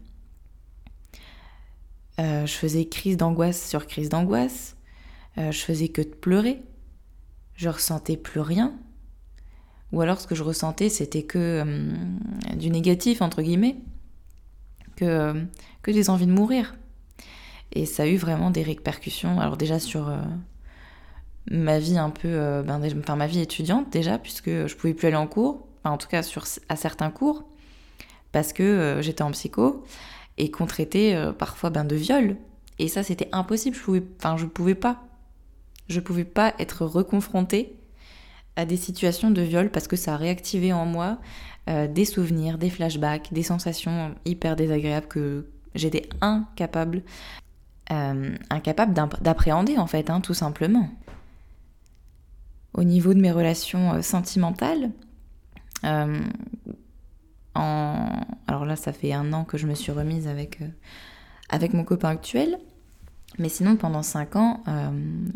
Euh, 2.18 2.46
je 2.46 2.52
faisais 2.52 2.86
crise 2.86 3.16
d'angoisse 3.16 3.68
sur 3.68 3.86
crise 3.86 4.08
d'angoisse, 4.08 4.76
je 5.36 5.58
faisais 5.58 5.88
que 5.88 6.00
de 6.00 6.06
pleurer, 6.06 6.62
je 7.56 7.68
ressentais 7.68 8.16
plus 8.16 8.40
rien, 8.40 8.74
ou 9.92 10.00
alors 10.00 10.18
ce 10.18 10.26
que 10.26 10.34
je 10.34 10.42
ressentais 10.42 10.88
c'était 10.88 11.24
que 11.24 11.62
du 12.56 12.70
négatif 12.70 13.20
entre 13.20 13.42
guillemets, 13.42 13.76
que, 14.96 15.44
que 15.82 15.90
des 15.90 16.08
envies 16.08 16.26
de 16.26 16.32
mourir. 16.32 16.74
Et 17.72 17.86
ça 17.86 18.04
a 18.04 18.06
eu 18.06 18.16
vraiment 18.16 18.50
des 18.50 18.62
répercussions. 18.62 19.40
Alors 19.40 19.56
déjà 19.56 19.78
sur 19.78 20.08
euh, 20.08 20.18
ma 21.50 21.78
vie 21.78 21.98
un 21.98 22.10
peu, 22.10 22.28
euh, 22.28 22.62
ben, 22.62 22.80
enfin 22.98 23.16
ma 23.16 23.26
vie 23.26 23.40
étudiante 23.40 23.90
déjà, 23.90 24.18
puisque 24.18 24.48
je 24.48 24.74
pouvais 24.76 24.94
plus 24.94 25.08
aller 25.08 25.16
en 25.16 25.26
cours, 25.26 25.66
en 25.84 25.98
tout 25.98 26.08
cas 26.08 26.22
sur, 26.22 26.44
à 26.68 26.76
certains 26.76 27.10
cours, 27.10 27.44
parce 28.32 28.52
que 28.52 28.62
euh, 28.62 29.02
j'étais 29.02 29.22
en 29.22 29.30
psycho 29.32 29.84
et 30.38 30.50
qu'on 30.50 30.66
traitait 30.66 31.16
parfois 31.38 31.70
ben, 31.70 31.84
de 31.84 31.96
viol. 31.96 32.36
Et 32.78 32.88
ça 32.88 33.02
c'était 33.02 33.28
impossible, 33.32 33.76
je 33.76 33.82
pouvais, 33.82 34.02
enfin 34.18 34.36
je 34.36 34.46
pouvais 34.46 34.74
pas. 34.74 35.02
Pouvais 36.04 36.24
pas 36.24 36.52
être 36.58 36.84
reconfrontée 36.84 37.76
à 38.56 38.64
des 38.64 38.76
situations 38.76 39.30
de 39.30 39.40
viol 39.40 39.70
parce 39.70 39.86
que 39.86 39.96
ça 39.96 40.14
a 40.14 40.16
réactivé 40.16 40.72
en 40.72 40.84
moi 40.84 41.18
des 41.68 42.04
souvenirs, 42.04 42.58
des 42.58 42.70
flashbacks, 42.70 43.32
des 43.32 43.44
sensations 43.44 44.14
hyper 44.24 44.56
désagréables 44.56 45.06
que 45.06 45.46
j'étais 45.76 46.08
incapable 46.20 47.02
euh, 47.92 48.34
incapable 48.50 48.94
d'appréhender 48.94 49.78
en 49.78 49.86
fait, 49.86 50.10
hein, 50.10 50.20
tout 50.20 50.34
simplement. 50.34 50.88
Au 52.74 52.82
niveau 52.82 53.14
de 53.14 53.20
mes 53.20 53.30
relations 53.30 53.94
euh, 53.94 54.02
sentimentales, 54.02 54.90
euh, 55.84 56.20
alors 57.54 58.64
là 58.64 58.74
ça 58.74 58.92
fait 58.92 59.12
un 59.12 59.32
an 59.32 59.44
que 59.44 59.56
je 59.56 59.66
me 59.66 59.74
suis 59.74 59.92
remise 59.92 60.26
avec, 60.26 60.58
avec 61.48 61.72
mon 61.74 61.84
copain 61.84 62.08
actuel, 62.10 62.58
mais 63.38 63.48
sinon 63.48 63.76
pendant 63.76 64.02
cinq 64.02 64.36
ans 64.36 64.62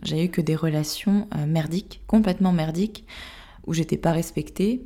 j'ai 0.02 0.26
eu 0.26 0.28
que 0.28 0.42
des 0.42 0.54
relations 0.54 1.28
merdiques, 1.46 2.02
complètement 2.06 2.52
merdiques, 2.52 3.06
où 3.66 3.72
j'étais 3.72 3.96
pas 3.96 4.12
respectée 4.12 4.84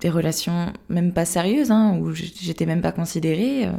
des 0.00 0.10
relations 0.10 0.72
même 0.88 1.12
pas 1.12 1.24
sérieuses, 1.24 1.70
hein, 1.70 1.98
où 1.98 2.12
j'étais 2.12 2.66
même 2.66 2.80
pas 2.80 2.92
considérée, 2.92 3.66
euh, 3.66 3.72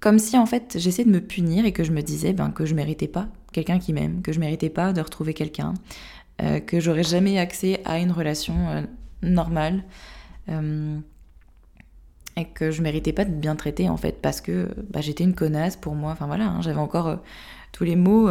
comme 0.00 0.18
si 0.18 0.36
en 0.38 0.46
fait 0.46 0.76
j'essayais 0.78 1.04
de 1.04 1.12
me 1.12 1.20
punir 1.20 1.64
et 1.64 1.72
que 1.72 1.84
je 1.84 1.92
me 1.92 2.00
disais 2.00 2.32
ben, 2.32 2.50
que 2.50 2.64
je 2.64 2.74
méritais 2.74 3.08
pas 3.08 3.28
quelqu'un 3.52 3.78
qui 3.78 3.92
m'aime, 3.92 4.22
que 4.22 4.32
je 4.32 4.40
méritais 4.40 4.70
pas 4.70 4.92
de 4.92 5.00
retrouver 5.00 5.34
quelqu'un, 5.34 5.74
euh, 6.40 6.58
que 6.60 6.80
j'aurais 6.80 7.04
jamais 7.04 7.38
accès 7.38 7.80
à 7.84 7.98
une 7.98 8.12
relation 8.12 8.68
euh, 8.70 8.82
normale 9.22 9.84
et 12.36 12.46
que 12.46 12.72
je 12.72 12.82
méritais 12.82 13.12
pas 13.12 13.24
de 13.24 13.30
bien 13.30 13.54
traiter 13.54 13.88
en 13.88 13.96
fait 13.96 14.20
parce 14.20 14.40
que 14.40 14.68
bah, 14.90 15.00
j'étais 15.00 15.22
une 15.22 15.34
connasse 15.34 15.76
pour 15.76 15.94
moi. 15.94 16.10
Enfin 16.12 16.26
voilà, 16.26 16.46
hein, 16.46 16.60
j'avais 16.62 16.80
encore 16.80 17.22
tous 17.70 17.84
les 17.84 17.94
mots 17.94 18.28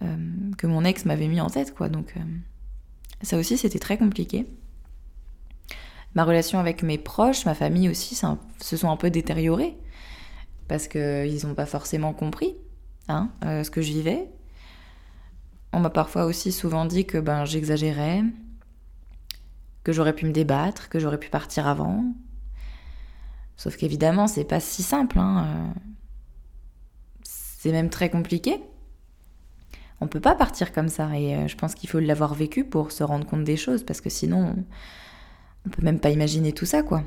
que 0.00 0.66
mon 0.66 0.84
ex 0.84 1.04
m'avait 1.04 1.28
mis 1.28 1.40
en 1.40 1.48
tête 1.48 1.72
quoi. 1.72 1.88
Donc 1.88 2.14
Ça 3.22 3.38
aussi, 3.38 3.56
c'était 3.56 3.78
très 3.78 3.96
compliqué. 3.96 4.46
Ma 6.14 6.24
relation 6.24 6.58
avec 6.58 6.82
mes 6.82 6.98
proches, 6.98 7.44
ma 7.44 7.54
famille 7.54 7.88
aussi, 7.88 8.14
se 8.14 8.76
sont 8.76 8.90
un 8.90 8.96
peu 8.96 9.10
détériorées 9.10 9.76
parce 10.68 10.86
qu'ils 10.86 11.46
n'ont 11.46 11.54
pas 11.54 11.66
forcément 11.66 12.12
compris 12.12 12.54
hein, 13.08 13.30
euh, 13.44 13.64
ce 13.64 13.70
que 13.70 13.82
je 13.82 13.92
vivais. 13.92 14.28
On 15.72 15.80
m'a 15.80 15.90
parfois 15.90 16.24
aussi 16.24 16.52
souvent 16.52 16.84
dit 16.84 17.06
que 17.06 17.18
ben, 17.18 17.44
j'exagérais, 17.44 18.22
que 19.84 19.92
j'aurais 19.92 20.14
pu 20.14 20.26
me 20.26 20.32
débattre, 20.32 20.88
que 20.88 20.98
j'aurais 20.98 21.18
pu 21.18 21.30
partir 21.30 21.66
avant. 21.66 22.04
Sauf 23.56 23.76
qu'évidemment, 23.76 24.26
c'est 24.26 24.44
pas 24.44 24.60
si 24.60 24.82
simple. 24.82 25.18
Hein. 25.18 25.46
Euh. 25.46 25.80
C'est 27.22 27.72
même 27.72 27.90
très 27.90 28.08
compliqué. 28.08 28.60
On 30.00 30.06
peut 30.06 30.20
pas 30.20 30.36
partir 30.36 30.72
comme 30.72 30.88
ça 30.88 31.18
et 31.18 31.34
euh, 31.34 31.48
je 31.48 31.56
pense 31.56 31.74
qu'il 31.74 31.88
faut 31.88 31.98
l'avoir 31.98 32.34
vécu 32.34 32.64
pour 32.64 32.92
se 32.92 33.02
rendre 33.02 33.26
compte 33.26 33.42
des 33.42 33.56
choses 33.56 33.82
parce 33.82 34.00
que 34.00 34.10
sinon 34.10 34.54
on 35.66 35.70
peut 35.70 35.82
même 35.82 36.00
pas 36.00 36.10
imaginer 36.10 36.52
tout 36.52 36.66
ça 36.66 36.82
quoi. 36.82 37.02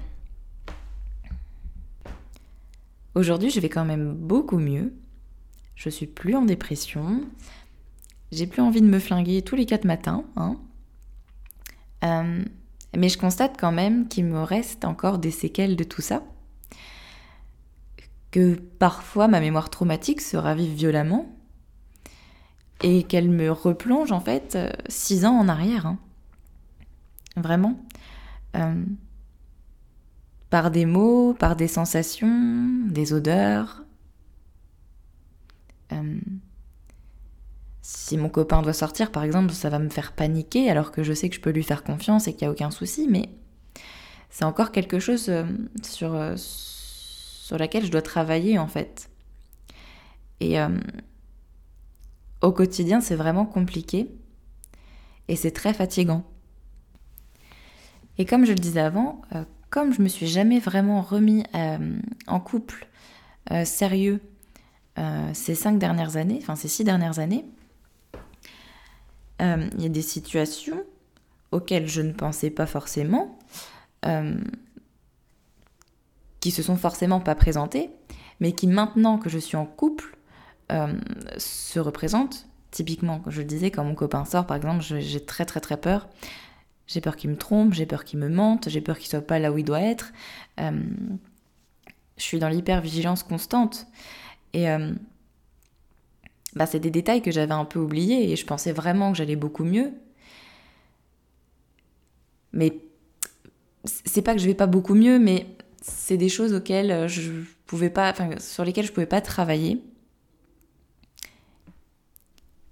Aujourd'hui, 3.14 3.50
je 3.50 3.60
vais 3.60 3.70
quand 3.70 3.84
même 3.84 4.14
beaucoup 4.14 4.58
mieux. 4.58 4.94
Je 5.76 5.90
suis 5.90 6.08
plus 6.08 6.36
en 6.36 6.44
dépression. 6.44 7.22
J'ai 8.32 8.48
plus 8.48 8.62
envie 8.62 8.82
de 8.82 8.88
me 8.88 9.00
flinguer 9.00 9.42
tous 9.42 9.56
les 9.56 9.66
quatre 9.66 9.84
matins. 9.84 10.24
Hein. 10.38 10.58
Euh, 12.06 12.44
mais 12.96 13.10
je 13.10 13.18
constate 13.18 13.58
quand 13.60 13.74
même 13.74 14.08
qu'il 14.08 14.26
me 14.26 14.42
reste 14.42 14.86
encore 14.86 15.18
des 15.18 15.32
séquelles 15.32 15.76
de 15.76 15.84
tout 15.84 16.02
ça. 16.02 16.24
Que 18.32 18.56
parfois 18.56 19.28
ma 19.28 19.42
mémoire 19.42 19.70
traumatique 19.70 20.22
se 20.22 20.38
ravive 20.38 20.74
violemment. 20.74 21.36
Et 22.82 23.04
qu'elle 23.04 23.30
me 23.30 23.52
replonge 23.52 24.14
en 24.14 24.22
fait 24.22 24.58
six 24.88 25.26
ans 25.26 25.38
en 25.38 25.50
arrière. 25.50 25.86
Hein. 25.86 26.00
Vraiment. 27.36 27.78
Euh, 28.56 28.84
par 30.50 30.70
des 30.70 30.86
mots, 30.86 31.34
par 31.34 31.56
des 31.56 31.70
sensations, 31.70 32.86
des 32.90 33.14
odeurs. 33.14 33.84
Euh, 35.94 36.20
si 37.82 38.18
mon 38.18 38.30
copain 38.30 38.62
doit 38.62 38.74
sortir, 38.74 39.12
par 39.12 39.24
exemple, 39.24 39.54
ça 39.54 39.70
va 39.70 39.80
me 39.80 39.90
faire 39.90 40.12
paniquer 40.12 40.70
alors 40.70 40.92
que 40.92 41.04
je 41.04 41.14
sais 41.14 41.30
que 41.30 41.36
je 41.36 41.42
peux 41.42 41.52
lui 41.52 41.64
faire 41.64 41.84
confiance 41.84 42.28
et 42.28 42.34
qu'il 42.34 42.48
n'y 42.48 42.50
a 42.50 42.52
aucun 42.52 42.72
souci, 42.72 43.08
mais 43.10 43.30
c'est 44.30 44.44
encore 44.44 44.72
quelque 44.72 45.00
chose 45.00 45.30
euh, 45.30 45.46
sur, 45.84 46.20
sur 46.36 47.58
laquelle 47.58 47.86
je 47.86 47.92
dois 47.92 48.02
travailler 48.02 48.60
en 48.60 48.68
fait. 48.68 49.10
Et 50.42 50.58
au 52.42 52.52
quotidien, 52.52 53.00
c'est 53.00 53.16
vraiment 53.16 53.46
compliqué 53.46 54.10
et 55.28 55.36
c'est 55.36 55.52
très 55.52 55.74
fatigant. 55.74 56.26
Et 58.22 58.26
comme 58.26 58.46
je 58.46 58.52
le 58.52 58.60
disais 58.60 58.82
avant, 58.82 59.20
comme 59.72 59.96
je 59.96 60.04
me 60.04 60.08
suis 60.08 60.28
jamais 60.28 60.60
vraiment 60.60 61.02
remis 61.02 61.44
euh, 61.56 61.98
en 62.28 62.40
couple 62.40 62.88
euh, 63.50 63.66
sérieux 63.66 64.22
euh, 65.00 65.32
ces 65.34 65.56
cinq 65.56 65.80
dernières 65.80 66.18
années, 66.18 66.38
enfin 66.40 66.56
ces 66.56 66.68
six 66.68 66.84
dernières 66.84 67.18
années, 67.18 67.46
il 69.40 69.82
y 69.82 69.88
a 69.88 69.90
des 69.90 70.04
situations 70.04 70.84
auxquelles 71.52 71.88
je 71.88 72.04
ne 72.04 72.12
pensais 72.12 72.52
pas 72.52 72.68
forcément, 72.68 73.40
qui 76.40 76.52
se 76.52 76.62
sont 76.62 76.76
forcément 76.76 77.22
pas 77.22 77.34
présentées, 77.34 77.90
mais 78.40 78.52
qui 78.52 78.68
maintenant 78.68 79.18
que 79.18 79.30
je 79.30 79.40
suis 79.40 79.58
en 79.58 79.66
couple 79.66 80.16
se 81.38 81.80
représentent. 81.80 82.48
Typiquement, 82.70 83.20
comme 83.20 83.34
je 83.34 83.40
le 83.42 83.48
disais, 83.48 83.72
quand 83.72 83.84
mon 83.84 83.96
copain 83.96 84.26
sort, 84.26 84.46
par 84.46 84.58
exemple, 84.58 84.84
j'ai 84.84 85.26
très 85.26 85.46
très 85.46 85.60
très 85.60 85.78
peur 85.78 86.08
j'ai 86.92 87.02
peur 87.02 87.16
qu'il 87.16 87.30
me 87.30 87.38
trompe, 87.38 87.74
j'ai 87.74 87.86
peur 87.86 88.04
qu'il 88.04 88.20
me 88.20 88.28
mente, 88.28 88.68
j'ai 88.70 88.82
peur 88.82 88.98
qu'il 88.98 89.10
soit 89.10 89.22
pas 89.22 89.40
là 89.40 89.52
où 89.52 89.58
il 89.58 89.64
doit 89.64 89.82
être. 89.82 90.12
Euh, 90.60 90.72
je 92.18 92.24
suis 92.24 92.40
dans 92.40 92.50
l'hypervigilance 92.50 93.24
constante. 93.24 93.88
Et 94.54 94.70
euh, 94.70 94.94
bah, 96.56 96.66
c'est 96.66 96.80
des 96.80 96.92
détails 96.92 97.22
que 97.22 97.32
j'avais 97.32 97.54
un 97.54 97.66
peu 97.66 97.80
oubliés 97.80 98.32
et 98.32 98.36
je 98.36 98.46
pensais 98.46 98.74
vraiment 98.74 99.12
que 99.12 99.18
j'allais 99.18 99.38
beaucoup 99.38 99.64
mieux. 99.64 99.94
Mais 102.52 102.78
c'est 103.86 104.22
pas 104.22 104.34
que 104.34 104.40
je 104.42 104.46
vais 104.46 104.54
pas 104.54 104.68
beaucoup 104.68 104.96
mieux, 104.96 105.18
mais 105.18 105.48
c'est 105.82 106.18
des 106.18 106.28
choses 106.30 106.54
auxquelles 106.54 107.08
je 107.08 107.32
pouvais 107.66 107.90
pas, 107.90 108.14
sur 108.40 108.66
lesquelles 108.66 108.86
je 108.86 108.92
pouvais 108.92 109.06
pas 109.06 109.22
travailler 109.22 109.82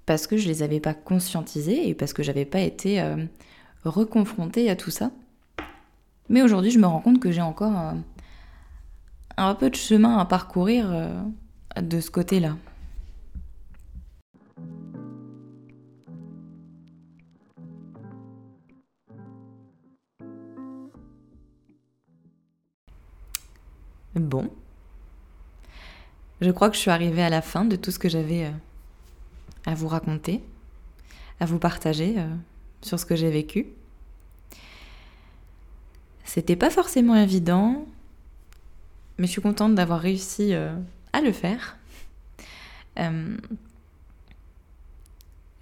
parce 0.09 0.25
que 0.25 0.37
je 0.37 0.47
les 0.47 0.63
avais 0.63 0.79
pas 0.79 0.95
conscientisées 0.95 1.87
et 1.87 1.93
parce 1.93 2.13
que 2.13 2.23
j'avais 2.23 2.45
pas 2.45 2.61
été 2.61 2.99
euh, 2.99 3.25
reconfrontée 3.83 4.69
à 4.69 4.75
tout 4.75 4.91
ça. 4.91 5.11
Mais 6.29 6.41
aujourd'hui, 6.41 6.71
je 6.71 6.79
me 6.79 6.85
rends 6.85 7.01
compte 7.01 7.19
que 7.19 7.31
j'ai 7.31 7.41
encore 7.41 7.77
euh, 7.77 7.93
un, 9.37 9.55
peu 9.55 9.69
de 9.69 9.75
chemin 9.75 10.17
à 10.17 10.25
parcourir 10.25 10.89
euh, 10.91 11.21
de 11.81 11.99
ce 11.99 12.11
côté-là. 12.11 12.55
Bon. 24.15 24.49
Je 26.41 26.51
crois 26.51 26.69
que 26.69 26.75
je 26.75 26.81
suis 26.81 26.91
arrivée 26.91 27.23
à 27.23 27.29
la 27.29 27.41
fin 27.41 27.65
de 27.65 27.75
tout 27.75 27.91
ce 27.91 27.99
que 27.99 28.09
j'avais 28.09 28.45
euh, 28.45 28.51
à 29.65 29.73
vous 29.73 29.87
raconter, 29.87 30.43
à 31.39 31.45
vous 31.45 31.59
partager 31.59 32.15
sur 32.81 32.99
ce 32.99 33.05
que 33.05 33.15
j'ai 33.15 33.29
vécu. 33.29 33.67
C'était 36.23 36.55
pas 36.55 36.69
forcément 36.69 37.15
évident, 37.15 37.87
mais 39.17 39.25
je 39.25 39.31
suis 39.31 39.41
contente 39.41 39.73
d'avoir 39.73 39.99
réussi 39.99 40.53
euh, 40.53 40.71
à 41.11 41.21
le 41.21 41.31
faire. 41.31 41.77
Euh, 42.99 43.35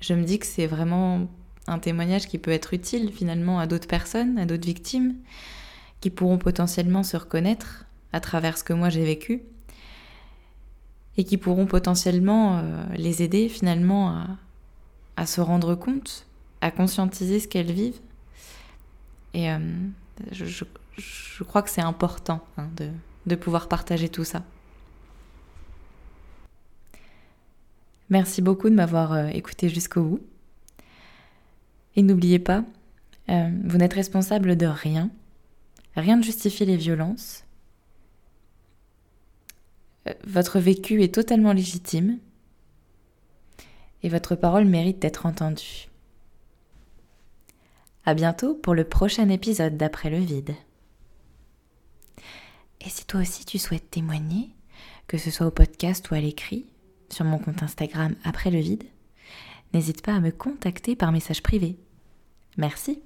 je 0.01 0.13
me 0.13 0.23
dis 0.23 0.39
que 0.39 0.45
c'est 0.45 0.67
vraiment 0.67 1.27
un 1.67 1.80
témoignage 1.80 2.27
qui 2.27 2.38
peut 2.38 2.51
être 2.51 2.73
utile 2.73 3.13
finalement 3.13 3.60
à 3.60 3.67
d'autres 3.67 3.88
personnes, 3.88 4.38
à 4.38 4.45
d'autres 4.45 4.65
victimes, 4.65 5.15
qui 6.01 6.10
pourront 6.10 6.38
potentiellement 6.38 7.03
se 7.03 7.15
reconnaître 7.15 7.86
à 8.12 8.19
travers 8.19 8.58
ce 8.58 8.63
que 8.65 8.73
moi 8.73 8.89
j'ai 8.89 9.06
vécu 9.06 9.43
et 11.17 11.23
qui 11.23 11.38
pourront 11.38 11.65
potentiellement 11.65 12.58
euh, 12.58 12.84
les 12.95 13.23
aider 13.23 13.47
finalement 13.49 14.23
à 15.15 15.25
se 15.25 15.41
rendre 15.41 15.75
compte 15.75 16.27
à 16.62 16.72
conscientiser 16.72 17.39
ce 17.39 17.48
qu'elles 17.48 17.72
vivent. 17.72 18.00
Et 19.34 19.52
euh, 19.52 19.60
je, 20.32 21.43
crois 21.43 21.62
que 21.62 21.70
c'est 21.70 21.82
important 21.82 22.43
hein, 22.58 22.70
de, 23.26 23.36
pouvoir 23.36 23.67
partager 23.67 24.10
tout 24.10 24.24
ça. 24.24 24.43
Merci 28.10 28.41
beaucoup 28.41 28.70
de 28.70 28.76
m'avoir 28.76 29.13
euh, 29.13 29.28
écouté 29.28 29.70
jusqu'au 29.70 30.04
bout. 30.04 30.20
Et 31.96 32.04
n'oubliez 32.04 32.39
pas, 32.39 32.63
euh, 33.30 33.50
vous 33.65 33.78
n'êtes 33.78 33.93
responsable 33.93 34.56
de 34.56 34.65
rien. 34.65 35.10
Rien 35.96 36.17
ne 36.17 36.24
justifie 36.24 36.65
les 36.65 36.78
violences. 36.78 37.43
Votre 40.26 40.60
vécu 40.60 41.04
est 41.04 41.13
totalement 41.13 41.54
légitime. 41.54 42.20
Et 44.04 44.10
votre 44.10 44.36
parole 44.36 44.65
mérite 44.65 45.00
d'être 45.00 45.26
entendue. 45.26 45.89
À 48.08 48.13
bientôt 48.13 48.54
pour 48.54 48.74
le 48.74 48.86
prochain 48.86 49.28
épisode 49.28 49.76
d'Après 49.76 50.10
le 50.10 50.20
vide. 50.20 50.56
Et 52.80 52.88
si 52.88 53.06
toi 53.06 53.20
aussi 53.20 53.43
tu 53.43 53.58
souhaites 53.58 53.91
témoigner, 53.91 54.50
que 55.08 55.17
ce 55.17 55.30
soit 55.30 55.46
au 55.46 55.52
podcast 55.52 56.10
ou 56.10 56.13
à 56.13 56.22
l'écrit, 56.22 56.67
sur 57.10 57.26
mon 57.26 57.38
compte 57.38 57.63
Instagram 57.63 58.15
Après 58.24 58.50
le 58.50 58.60
vide, 58.60 58.86
n'hésite 59.74 60.04
pas 60.04 60.13
à 60.13 60.22
me 60.22 60.32
contacter 60.32 60.96
par 60.96 61.12
message 61.12 61.43
privé. 61.43 61.76
Merci. 62.56 63.02